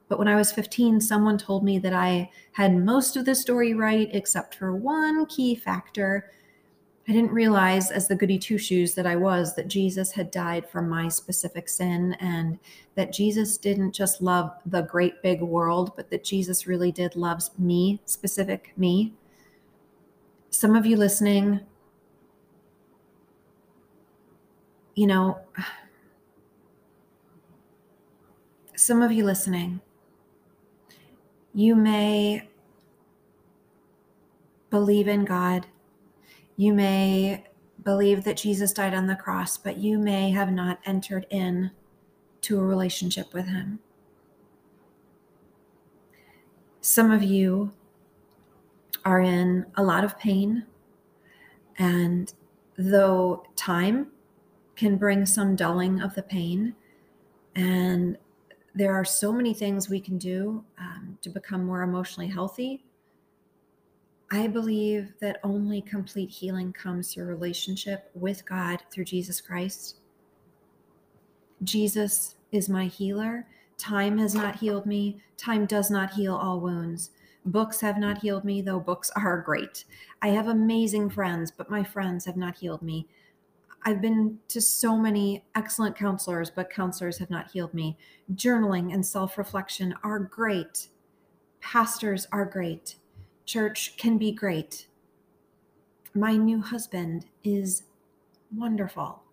But 0.10 0.20
when 0.20 0.28
I 0.28 0.36
was 0.36 0.52
15, 0.52 1.02
someone 1.02 1.38
told 1.38 1.64
me 1.64 1.80
that 1.80 1.94
I 1.94 2.30
had 2.52 2.76
most 2.76 3.16
of 3.18 3.26
the 3.26 3.36
story 3.36 3.74
right 3.74 4.10
except 4.14 4.56
for 4.56 4.76
one 4.76 5.26
key 5.26 5.56
factor 5.56 6.30
I 7.08 7.12
didn't 7.12 7.32
realize, 7.32 7.92
as 7.92 8.08
the 8.08 8.16
goody 8.16 8.40
two 8.40 8.58
shoes 8.58 8.94
that 8.94 9.06
I 9.06 9.18
was, 9.18 9.56
that 9.56 9.68
Jesus 9.68 10.14
had 10.14 10.32
died 10.32 10.70
for 10.70 10.82
my 10.82 11.10
specific 11.10 11.68
sin 11.68 12.16
and 12.22 12.58
that 12.96 13.12
Jesus 13.12 13.58
didn't 13.58 13.92
just 13.92 14.22
love 14.22 14.52
the 14.66 14.84
great 14.84 15.22
big 15.22 15.42
world, 15.42 15.92
but 15.98 16.10
that 16.12 16.24
Jesus 16.24 16.66
really 16.66 16.94
did 16.94 17.18
love 17.18 17.44
me, 17.60 18.00
specific 18.06 18.72
me. 18.78 19.14
Some 20.50 20.78
of 20.78 20.86
you 20.86 20.96
listening, 20.96 21.60
you 24.96 25.08
know, 25.08 25.40
some 28.78 29.02
of 29.02 29.12
you 29.12 29.26
listening, 29.26 29.82
you 31.54 31.76
may 31.76 32.48
believe 34.70 35.08
in 35.08 35.26
God 35.26 35.68
you 36.56 36.74
may 36.74 37.44
believe 37.84 38.24
that 38.24 38.38
Jesus 38.38 38.74
died 38.74 38.94
on 38.94 39.08
the 39.08 39.16
cross, 39.16 39.58
but 39.58 39.78
you 39.78 39.98
may 39.98 40.32
have 40.32 40.52
not 40.52 40.80
entered 40.86 41.26
in 41.30 41.72
to 42.42 42.60
a 42.60 42.64
relationship 42.64 43.34
with 43.34 43.48
him. 43.48 43.80
Some 46.82 47.12
of 47.12 47.24
you 47.24 47.72
are 49.06 49.22
in 49.22 49.66
a 49.76 49.84
lot 49.84 50.04
of 50.04 50.20
pain, 50.20 50.66
and 51.78 52.34
though 52.78 53.46
time 53.56 54.08
can 54.76 54.98
bring 54.98 55.26
some 55.26 55.56
dulling 55.56 56.02
of 56.02 56.14
the 56.16 56.24
pain, 56.24 56.76
and 57.56 58.18
there 58.76 58.94
are 58.94 59.06
so 59.06 59.32
many 59.32 59.54
things 59.54 59.90
we 59.90 60.00
can 60.00 60.18
do 60.18 60.64
um, 60.80 61.18
to 61.22 61.30
become 61.30 61.66
more 61.66 61.84
emotionally 61.84 62.28
healthy 62.28 62.84
I 64.34 64.48
believe 64.48 65.14
that 65.22 65.40
only 65.44 65.80
complete 65.80 66.32
healing 66.32 66.74
comes 66.74 67.14
through 67.14 67.26
relationship 67.26 68.10
with 68.16 68.44
God 68.48 68.82
through 68.90 69.06
Jesus 69.06 69.40
Christ. 69.40 69.98
Jesus 71.64 72.34
is 72.52 72.68
my 72.68 72.86
healer. 72.86 73.46
Time 73.78 74.18
has 74.18 74.34
not 74.34 74.56
healed 74.56 74.88
me. 74.88 75.22
Time 75.38 75.68
does 75.68 75.92
not 75.92 76.14
heal 76.14 76.36
all 76.36 76.60
wounds. 76.60 77.12
Books 77.46 77.80
have 77.82 78.00
not 78.00 78.18
healed 78.18 78.44
me, 78.44 78.60
though 78.64 78.80
books 78.80 79.12
are 79.16 79.40
great. 79.40 79.86
I 80.24 80.30
have 80.30 80.48
amazing 80.48 81.12
friends, 81.12 81.52
but 81.52 81.70
my 81.70 81.84
friends 81.84 82.26
have 82.26 82.38
not 82.38 82.58
healed 82.58 82.82
me. 82.82 83.08
I've 83.86 84.02
been 84.02 84.40
to 84.50 84.62
so 84.62 84.98
many 84.98 85.44
excellent 85.56 85.98
counselors, 85.98 86.50
but 86.50 86.70
counselors 86.70 87.18
have 87.18 87.30
not 87.30 87.52
healed 87.52 87.74
me. 87.74 87.98
Journaling 88.34 88.94
and 88.94 89.06
self 89.06 89.38
reflection 89.38 89.94
are 90.04 90.20
great. 90.20 90.88
Pastors 91.60 92.28
are 92.32 92.46
great 92.46 92.96
church 93.46 93.96
can 93.98 94.18
be 94.18 94.32
great. 94.32 94.88
My 96.14 96.36
new 96.36 96.62
husband 96.62 97.26
is 97.44 97.84
wonderful. 98.56 99.24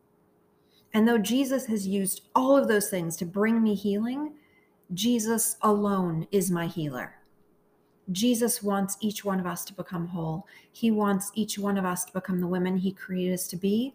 And 0.92 1.06
though 1.06 1.18
Jesus 1.18 1.66
has 1.66 1.86
used 1.86 2.22
all 2.34 2.56
of 2.56 2.68
those 2.68 2.88
things 2.88 3.16
to 3.16 3.24
bring 3.24 3.62
me 3.62 3.74
healing, 3.74 4.32
Jesus 4.92 5.56
alone 5.62 6.26
is 6.32 6.50
my 6.50 6.66
healer. 6.66 7.14
Jesus 8.10 8.62
wants 8.62 8.96
each 9.00 9.24
one 9.24 9.38
of 9.38 9.46
us 9.46 9.64
to 9.66 9.74
become 9.74 10.08
whole. 10.08 10.46
He 10.72 10.90
wants 10.90 11.30
each 11.34 11.58
one 11.58 11.78
of 11.78 11.84
us 11.84 12.04
to 12.06 12.12
become 12.12 12.40
the 12.40 12.46
women 12.48 12.78
He 12.78 12.90
created 12.90 13.34
us 13.34 13.46
to 13.48 13.56
be. 13.56 13.94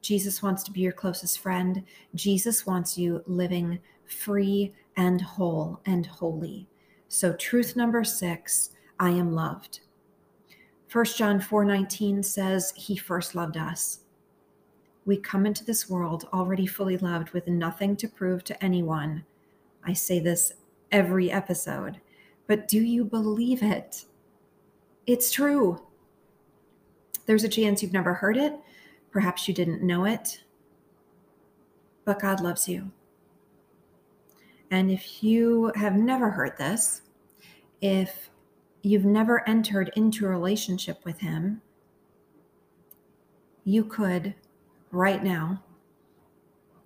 Jesus 0.00 0.42
wants 0.42 0.62
to 0.64 0.72
be 0.72 0.80
your 0.80 0.92
closest 0.92 1.40
friend. 1.40 1.82
Jesus 2.14 2.66
wants 2.66 2.96
you 2.96 3.22
living 3.26 3.78
free 4.06 4.72
and 4.96 5.20
whole 5.20 5.80
and 5.86 6.06
holy. 6.06 6.66
So, 7.08 7.32
truth 7.34 7.76
number 7.76 8.04
six 8.04 8.70
I 8.98 9.10
am 9.10 9.32
loved. 9.32 9.80
1 10.92 11.04
John 11.16 11.40
4:19 11.40 12.22
says 12.22 12.72
he 12.76 12.96
first 12.96 13.34
loved 13.34 13.56
us. 13.56 14.00
We 15.04 15.16
come 15.16 15.46
into 15.46 15.64
this 15.64 15.88
world 15.88 16.28
already 16.32 16.66
fully 16.66 16.98
loved 16.98 17.30
with 17.30 17.48
nothing 17.48 17.96
to 17.96 18.08
prove 18.08 18.44
to 18.44 18.64
anyone. 18.64 19.24
I 19.84 19.92
say 19.92 20.20
this 20.20 20.52
every 20.92 21.30
episode, 21.30 22.00
but 22.46 22.68
do 22.68 22.80
you 22.80 23.04
believe 23.04 23.62
it? 23.62 24.04
It's 25.06 25.30
true. 25.30 25.80
There's 27.26 27.44
a 27.44 27.48
chance 27.48 27.82
you've 27.82 27.92
never 27.92 28.14
heard 28.14 28.36
it, 28.36 28.58
perhaps 29.10 29.48
you 29.48 29.54
didn't 29.54 29.82
know 29.82 30.04
it, 30.04 30.42
but 32.04 32.20
God 32.20 32.40
loves 32.40 32.68
you. 32.68 32.90
And 34.70 34.90
if 34.90 35.22
you 35.22 35.72
have 35.74 35.96
never 35.96 36.30
heard 36.30 36.56
this, 36.56 37.02
if 37.80 38.30
you've 38.82 39.04
never 39.04 39.46
entered 39.48 39.90
into 39.96 40.26
a 40.26 40.28
relationship 40.28 41.04
with 41.04 41.18
Him, 41.20 41.60
you 43.64 43.84
could, 43.84 44.34
right 44.90 45.22
now, 45.22 45.62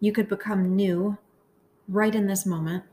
you 0.01 0.13
could 0.13 0.29
become 0.29 0.75
new 0.75 1.17
right 1.89 2.15
in 2.15 2.27
this 2.27 2.47
moment. 2.47 2.85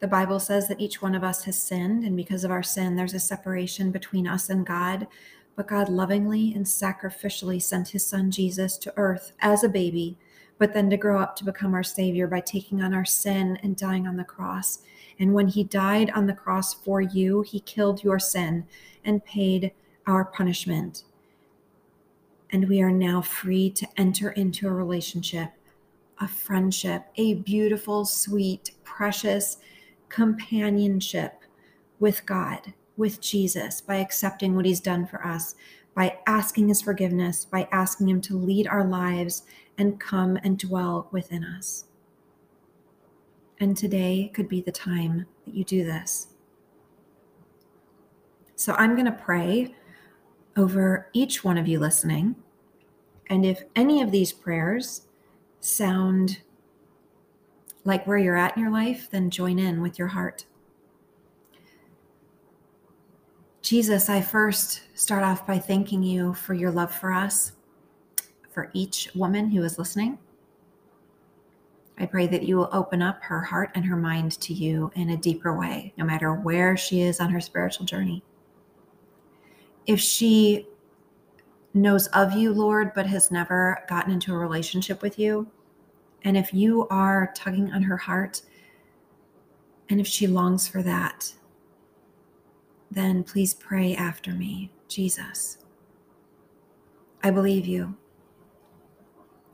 The 0.00 0.08
Bible 0.08 0.38
says 0.40 0.68
that 0.68 0.80
each 0.80 1.02
one 1.02 1.14
of 1.14 1.24
us 1.24 1.44
has 1.44 1.60
sinned, 1.60 2.04
and 2.04 2.16
because 2.16 2.44
of 2.44 2.50
our 2.50 2.62
sin, 2.62 2.96
there's 2.96 3.14
a 3.14 3.20
separation 3.20 3.90
between 3.90 4.28
us 4.28 4.48
and 4.48 4.64
God. 4.64 5.06
But 5.58 5.66
God 5.66 5.88
lovingly 5.88 6.54
and 6.54 6.64
sacrificially 6.64 7.60
sent 7.60 7.88
his 7.88 8.06
son 8.06 8.30
Jesus 8.30 8.76
to 8.78 8.94
earth 8.96 9.32
as 9.40 9.64
a 9.64 9.68
baby, 9.68 10.16
but 10.56 10.72
then 10.72 10.88
to 10.90 10.96
grow 10.96 11.20
up 11.20 11.34
to 11.34 11.44
become 11.44 11.74
our 11.74 11.82
Savior 11.82 12.28
by 12.28 12.38
taking 12.38 12.80
on 12.80 12.94
our 12.94 13.04
sin 13.04 13.58
and 13.60 13.76
dying 13.76 14.06
on 14.06 14.16
the 14.16 14.22
cross. 14.22 14.78
And 15.18 15.34
when 15.34 15.48
he 15.48 15.64
died 15.64 16.10
on 16.10 16.28
the 16.28 16.32
cross 16.32 16.74
for 16.74 17.00
you, 17.00 17.42
he 17.42 17.58
killed 17.58 18.04
your 18.04 18.20
sin 18.20 18.68
and 19.04 19.24
paid 19.24 19.72
our 20.06 20.24
punishment. 20.24 21.02
And 22.50 22.68
we 22.68 22.80
are 22.80 22.92
now 22.92 23.20
free 23.20 23.68
to 23.70 23.88
enter 23.96 24.30
into 24.30 24.68
a 24.68 24.72
relationship, 24.72 25.50
a 26.20 26.28
friendship, 26.28 27.06
a 27.16 27.34
beautiful, 27.34 28.04
sweet, 28.04 28.70
precious 28.84 29.56
companionship 30.08 31.42
with 31.98 32.24
God, 32.26 32.74
with 32.98 33.22
Jesus, 33.22 33.80
by 33.80 33.96
accepting 33.96 34.54
what 34.54 34.66
he's 34.66 34.80
done 34.80 35.06
for 35.06 35.24
us, 35.26 35.54
by 35.94 36.18
asking 36.26 36.68
his 36.68 36.82
forgiveness, 36.82 37.46
by 37.46 37.66
asking 37.72 38.08
him 38.08 38.20
to 38.20 38.36
lead 38.36 38.66
our 38.66 38.84
lives 38.84 39.44
and 39.78 39.98
come 39.98 40.36
and 40.42 40.58
dwell 40.58 41.08
within 41.10 41.42
us. 41.44 41.86
And 43.60 43.76
today 43.76 44.30
could 44.34 44.48
be 44.48 44.60
the 44.60 44.72
time 44.72 45.26
that 45.46 45.54
you 45.54 45.64
do 45.64 45.84
this. 45.84 46.34
So 48.56 48.74
I'm 48.74 48.94
going 48.94 49.06
to 49.06 49.12
pray 49.12 49.74
over 50.56 51.08
each 51.12 51.44
one 51.44 51.56
of 51.56 51.68
you 51.68 51.78
listening. 51.78 52.34
And 53.30 53.46
if 53.46 53.62
any 53.76 54.02
of 54.02 54.10
these 54.10 54.32
prayers 54.32 55.02
sound 55.60 56.40
like 57.84 58.06
where 58.06 58.18
you're 58.18 58.36
at 58.36 58.56
in 58.56 58.62
your 58.62 58.72
life, 58.72 59.08
then 59.10 59.30
join 59.30 59.58
in 59.58 59.80
with 59.80 59.98
your 59.98 60.08
heart. 60.08 60.44
Jesus, 63.62 64.08
I 64.08 64.20
first 64.20 64.82
start 64.94 65.22
off 65.22 65.46
by 65.46 65.58
thanking 65.58 66.02
you 66.02 66.32
for 66.34 66.54
your 66.54 66.70
love 66.70 66.94
for 66.94 67.12
us 67.12 67.52
for 68.50 68.70
each 68.72 69.10
woman 69.14 69.50
who 69.50 69.62
is 69.62 69.78
listening. 69.78 70.18
I 71.98 72.06
pray 72.06 72.28
that 72.28 72.44
you 72.44 72.56
will 72.56 72.70
open 72.72 73.02
up 73.02 73.20
her 73.22 73.40
heart 73.40 73.70
and 73.74 73.84
her 73.84 73.96
mind 73.96 74.40
to 74.40 74.54
you 74.54 74.90
in 74.94 75.10
a 75.10 75.16
deeper 75.16 75.58
way, 75.58 75.92
no 75.98 76.04
matter 76.04 76.32
where 76.32 76.76
she 76.76 77.00
is 77.00 77.20
on 77.20 77.30
her 77.30 77.40
spiritual 77.40 77.86
journey. 77.86 78.22
If 79.86 80.00
she 80.00 80.68
knows 81.74 82.06
of 82.08 82.34
you, 82.34 82.52
Lord, 82.52 82.92
but 82.94 83.06
has 83.06 83.30
never 83.30 83.84
gotten 83.88 84.12
into 84.12 84.32
a 84.32 84.38
relationship 84.38 85.02
with 85.02 85.18
you, 85.18 85.48
and 86.22 86.36
if 86.36 86.54
you 86.54 86.86
are 86.88 87.32
tugging 87.34 87.72
on 87.72 87.82
her 87.82 87.96
heart, 87.96 88.42
and 89.88 90.00
if 90.00 90.06
she 90.06 90.26
longs 90.26 90.68
for 90.68 90.82
that, 90.82 91.32
then 92.90 93.22
please 93.22 93.54
pray 93.54 93.94
after 93.94 94.32
me, 94.32 94.70
Jesus. 94.88 95.58
I 97.22 97.30
believe 97.30 97.66
you. 97.66 97.96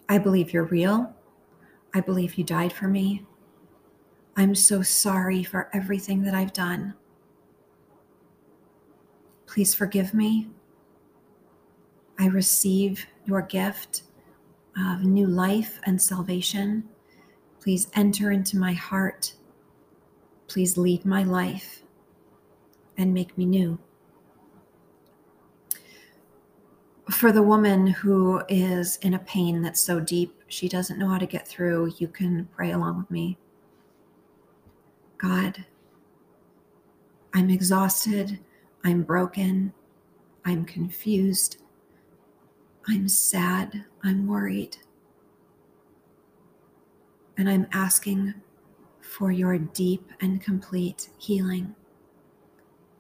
I 0.08 0.18
believe 0.18 0.52
you're 0.52 0.64
real. 0.64 1.14
I 1.94 2.00
believe 2.00 2.34
you 2.34 2.44
died 2.44 2.72
for 2.72 2.88
me. 2.88 3.24
I'm 4.36 4.54
so 4.54 4.82
sorry 4.82 5.42
for 5.42 5.70
everything 5.72 6.22
that 6.22 6.34
I've 6.34 6.52
done. 6.52 6.94
Please 9.46 9.74
forgive 9.74 10.12
me. 10.12 10.48
I 12.18 12.26
receive 12.26 13.06
your 13.24 13.42
gift 13.42 14.02
of 14.76 15.04
new 15.04 15.26
life 15.26 15.80
and 15.84 16.00
salvation. 16.00 16.88
Please 17.60 17.88
enter 17.94 18.32
into 18.32 18.58
my 18.58 18.72
heart. 18.72 19.34
Please 20.48 20.76
lead 20.76 21.04
my 21.04 21.22
life 21.22 21.83
and 22.96 23.12
make 23.12 23.36
me 23.36 23.46
new. 23.46 23.78
for 27.10 27.32
the 27.32 27.42
woman 27.42 27.86
who 27.86 28.42
is 28.48 28.96
in 28.98 29.14
a 29.14 29.18
pain 29.20 29.60
that's 29.60 29.80
so 29.80 30.00
deep 30.00 30.42
she 30.48 30.68
doesn't 30.68 30.98
know 30.98 31.08
how 31.08 31.18
to 31.18 31.26
get 31.26 31.46
through, 31.46 31.92
you 31.98 32.08
can 32.08 32.48
pray 32.54 32.72
along 32.72 32.98
with 32.98 33.10
me. 33.10 33.36
God, 35.18 35.64
I'm 37.34 37.50
exhausted. 37.50 38.38
I'm 38.84 39.02
broken. 39.02 39.72
I'm 40.44 40.64
confused. 40.64 41.58
I'm 42.88 43.08
sad. 43.08 43.84
I'm 44.02 44.26
worried. 44.26 44.76
And 47.36 47.48
I'm 47.48 47.66
asking 47.72 48.34
for 49.00 49.32
your 49.32 49.58
deep 49.58 50.10
and 50.20 50.40
complete 50.40 51.10
healing 51.18 51.74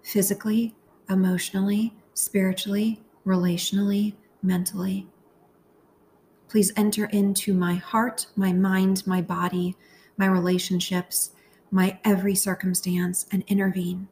physically, 0.04 0.76
emotionally, 1.08 1.94
spiritually, 2.12 3.02
relationally, 3.26 4.14
mentally. 4.42 5.08
Please 6.48 6.72
enter 6.76 7.06
into 7.06 7.52
my 7.52 7.74
heart, 7.74 8.26
my 8.36 8.52
mind, 8.52 9.04
my 9.06 9.20
body, 9.20 9.74
my 10.16 10.26
relationships, 10.26 11.32
my 11.70 11.98
every 12.04 12.36
circumstance, 12.36 13.26
and 13.32 13.42
intervene. 13.48 14.06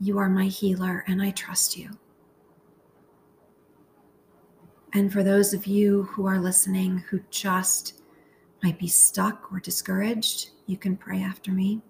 You 0.00 0.18
are 0.18 0.30
my 0.30 0.46
healer, 0.46 1.04
and 1.06 1.20
I 1.20 1.30
trust 1.30 1.76
you. 1.76 1.90
And 4.94 5.12
for 5.12 5.22
those 5.22 5.52
of 5.52 5.66
you 5.66 6.04
who 6.04 6.26
are 6.26 6.38
listening 6.38 6.98
who 6.98 7.20
just 7.30 8.02
might 8.62 8.78
be 8.78 8.88
stuck 8.88 9.52
or 9.52 9.58
discouraged, 9.58 10.50
you 10.66 10.76
can 10.76 10.96
pray 10.96 11.22
after 11.22 11.50
me. 11.50 11.82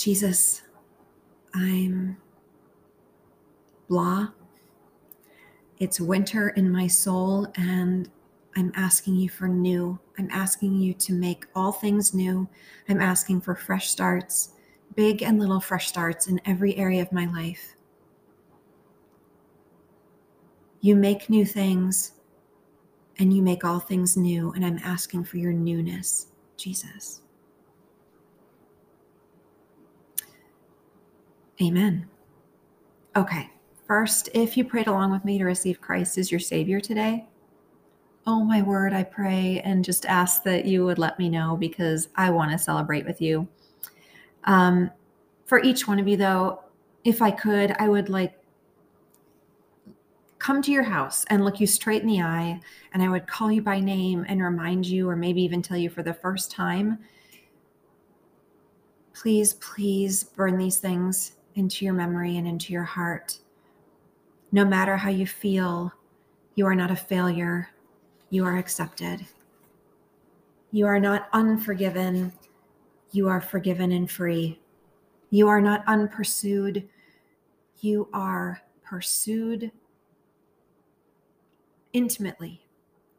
Jesus, 0.00 0.62
I'm 1.52 2.16
blah. 3.86 4.28
It's 5.78 6.00
winter 6.00 6.48
in 6.50 6.72
my 6.72 6.86
soul, 6.86 7.46
and 7.56 8.08
I'm 8.56 8.72
asking 8.76 9.16
you 9.16 9.28
for 9.28 9.46
new. 9.46 10.00
I'm 10.18 10.30
asking 10.30 10.76
you 10.76 10.94
to 10.94 11.12
make 11.12 11.44
all 11.54 11.70
things 11.70 12.14
new. 12.14 12.48
I'm 12.88 13.02
asking 13.02 13.42
for 13.42 13.54
fresh 13.54 13.90
starts, 13.90 14.54
big 14.96 15.22
and 15.22 15.38
little 15.38 15.60
fresh 15.60 15.88
starts 15.88 16.28
in 16.28 16.40
every 16.46 16.74
area 16.78 17.02
of 17.02 17.12
my 17.12 17.26
life. 17.26 17.76
You 20.80 20.96
make 20.96 21.28
new 21.28 21.44
things 21.44 22.12
and 23.18 23.36
you 23.36 23.42
make 23.42 23.66
all 23.66 23.80
things 23.80 24.16
new, 24.16 24.52
and 24.52 24.64
I'm 24.64 24.78
asking 24.82 25.24
for 25.24 25.36
your 25.36 25.52
newness, 25.52 26.28
Jesus. 26.56 27.20
Amen. 31.60 32.08
Okay. 33.16 33.50
First, 33.86 34.28
if 34.34 34.56
you 34.56 34.64
prayed 34.64 34.86
along 34.86 35.10
with 35.10 35.24
me 35.24 35.36
to 35.38 35.44
receive 35.44 35.80
Christ 35.80 36.16
as 36.16 36.30
your 36.30 36.40
Savior 36.40 36.80
today, 36.80 37.26
oh 38.26 38.44
my 38.44 38.62
word, 38.62 38.92
I 38.92 39.02
pray 39.02 39.60
and 39.64 39.84
just 39.84 40.06
ask 40.06 40.42
that 40.44 40.64
you 40.64 40.84
would 40.84 40.98
let 40.98 41.18
me 41.18 41.28
know 41.28 41.56
because 41.56 42.08
I 42.16 42.30
want 42.30 42.52
to 42.52 42.58
celebrate 42.58 43.04
with 43.04 43.20
you. 43.20 43.48
Um, 44.44 44.90
for 45.44 45.60
each 45.62 45.88
one 45.88 45.98
of 45.98 46.06
you, 46.06 46.16
though, 46.16 46.62
if 47.04 47.20
I 47.20 47.30
could, 47.30 47.72
I 47.78 47.88
would 47.88 48.08
like 48.08 48.36
come 50.38 50.62
to 50.62 50.70
your 50.70 50.84
house 50.84 51.24
and 51.28 51.44
look 51.44 51.60
you 51.60 51.66
straight 51.66 52.02
in 52.02 52.08
the 52.08 52.22
eye, 52.22 52.60
and 52.94 53.02
I 53.02 53.08
would 53.08 53.26
call 53.26 53.50
you 53.50 53.60
by 53.60 53.80
name 53.80 54.24
and 54.28 54.42
remind 54.42 54.86
you, 54.86 55.08
or 55.08 55.16
maybe 55.16 55.42
even 55.42 55.60
tell 55.60 55.76
you 55.76 55.90
for 55.90 56.02
the 56.02 56.14
first 56.14 56.50
time 56.50 56.98
please, 59.20 59.54
please 59.54 60.24
burn 60.24 60.56
these 60.56 60.78
things 60.78 61.32
into 61.54 61.84
your 61.84 61.94
memory 61.94 62.36
and 62.36 62.46
into 62.46 62.72
your 62.72 62.84
heart. 62.84 63.38
No 64.52 64.64
matter 64.64 64.96
how 64.96 65.10
you 65.10 65.26
feel, 65.26 65.92
you 66.54 66.66
are 66.66 66.74
not 66.74 66.90
a 66.90 66.96
failure. 66.96 67.70
You 68.30 68.44
are 68.44 68.58
accepted. 68.58 69.26
You 70.72 70.86
are 70.86 71.00
not 71.00 71.28
unforgiven. 71.32 72.32
You 73.12 73.28
are 73.28 73.40
forgiven 73.40 73.92
and 73.92 74.10
free. 74.10 74.60
You 75.30 75.48
are 75.48 75.60
not 75.60 75.84
unpursued. 75.86 76.88
You 77.80 78.08
are 78.12 78.60
pursued 78.84 79.72
intimately. 81.92 82.66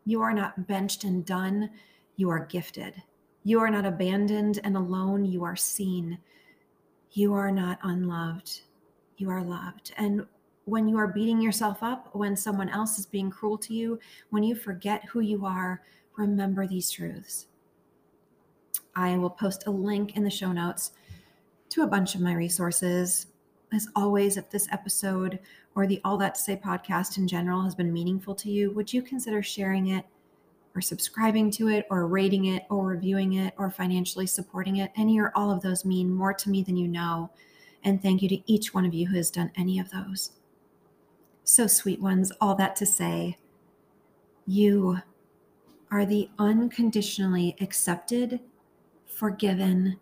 You 0.05 0.21
are 0.21 0.33
not 0.33 0.67
benched 0.67 1.03
and 1.03 1.25
done. 1.25 1.69
You 2.15 2.29
are 2.29 2.45
gifted. 2.45 3.01
You 3.43 3.59
are 3.59 3.69
not 3.69 3.85
abandoned 3.85 4.59
and 4.63 4.77
alone. 4.77 5.25
You 5.25 5.43
are 5.43 5.55
seen. 5.55 6.17
You 7.13 7.33
are 7.33 7.51
not 7.51 7.79
unloved. 7.83 8.61
You 9.17 9.29
are 9.29 9.43
loved. 9.43 9.93
And 9.97 10.25
when 10.65 10.87
you 10.87 10.97
are 10.97 11.07
beating 11.07 11.41
yourself 11.41 11.83
up, 11.83 12.09
when 12.13 12.35
someone 12.35 12.69
else 12.69 12.97
is 12.97 13.05
being 13.05 13.29
cruel 13.29 13.57
to 13.59 13.73
you, 13.73 13.99
when 14.29 14.43
you 14.43 14.55
forget 14.55 15.03
who 15.05 15.19
you 15.19 15.45
are, 15.45 15.81
remember 16.15 16.65
these 16.65 16.89
truths. 16.89 17.47
I 18.95 19.17
will 19.17 19.29
post 19.29 19.67
a 19.67 19.71
link 19.71 20.15
in 20.15 20.23
the 20.23 20.29
show 20.29 20.51
notes 20.51 20.91
to 21.69 21.83
a 21.83 21.87
bunch 21.87 22.15
of 22.15 22.21
my 22.21 22.33
resources. 22.33 23.27
As 23.73 23.87
always, 23.95 24.37
if 24.37 24.49
this 24.49 24.67
episode 24.71 25.39
or 25.75 25.87
the 25.87 26.01
All 26.03 26.17
That 26.17 26.35
to 26.35 26.41
Say 26.41 26.55
podcast 26.55 27.17
in 27.17 27.27
general 27.27 27.61
has 27.63 27.75
been 27.75 27.93
meaningful 27.93 28.35
to 28.35 28.51
you, 28.51 28.71
would 28.71 28.91
you 28.91 29.01
consider 29.01 29.41
sharing 29.41 29.87
it 29.87 30.05
or 30.75 30.81
subscribing 30.81 31.51
to 31.51 31.69
it 31.69 31.85
or 31.89 32.07
rating 32.07 32.45
it 32.45 32.63
or 32.69 32.85
reviewing 32.85 33.33
it 33.33 33.53
or 33.57 33.69
financially 33.69 34.27
supporting 34.27 34.77
it? 34.77 34.91
Any 34.95 35.19
or 35.19 35.31
all 35.35 35.51
of 35.51 35.61
those 35.61 35.85
mean 35.85 36.13
more 36.13 36.33
to 36.33 36.49
me 36.49 36.63
than 36.63 36.77
you 36.77 36.87
know. 36.87 37.29
And 37.83 38.01
thank 38.01 38.21
you 38.21 38.29
to 38.29 38.51
each 38.51 38.73
one 38.73 38.85
of 38.85 38.93
you 38.93 39.07
who 39.07 39.17
has 39.17 39.31
done 39.31 39.51
any 39.55 39.79
of 39.79 39.91
those. 39.91 40.31
So, 41.43 41.67
sweet 41.67 41.99
ones, 41.99 42.31
all 42.39 42.55
that 42.55 42.75
to 42.77 42.85
say, 42.85 43.37
you 44.45 44.99
are 45.89 46.05
the 46.05 46.29
unconditionally 46.39 47.55
accepted, 47.59 48.39
forgiven, 49.05 49.99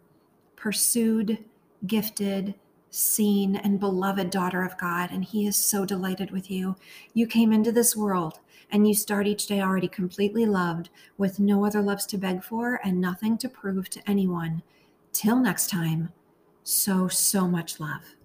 pursued, 0.56 1.44
gifted, 1.88 2.56
seen, 2.92 3.56
and 3.56 3.80
beloved 3.80 4.30
daughter 4.30 4.64
of 4.64 4.78
God. 4.78 5.10
And 5.12 5.24
He 5.24 5.48
is 5.48 5.56
so 5.56 5.86
delighted 5.86 6.32
with 6.32 6.52
you. 6.52 6.76
You 7.14 7.26
came 7.28 7.52
into 7.52 7.72
this 7.72 7.96
world 7.96 8.40
and 8.72 8.88
you 8.88 8.94
start 8.94 9.28
each 9.28 9.48
day 9.48 9.62
already 9.62 9.88
completely 9.88 10.46
loved 10.46 10.90
with 11.18 11.40
no 11.40 11.66
other 11.66 11.82
loves 11.82 12.06
to 12.08 12.18
beg 12.18 12.44
for 12.44 12.80
and 12.84 13.00
nothing 13.00 13.38
to 13.40 13.50
prove 13.50 13.90
to 13.90 14.10
anyone. 14.10 14.62
Till 15.12 15.38
next 15.38 15.70
time, 15.70 16.12
so, 16.64 17.08
so 17.08 17.48
much 17.48 17.80
love. 17.80 18.16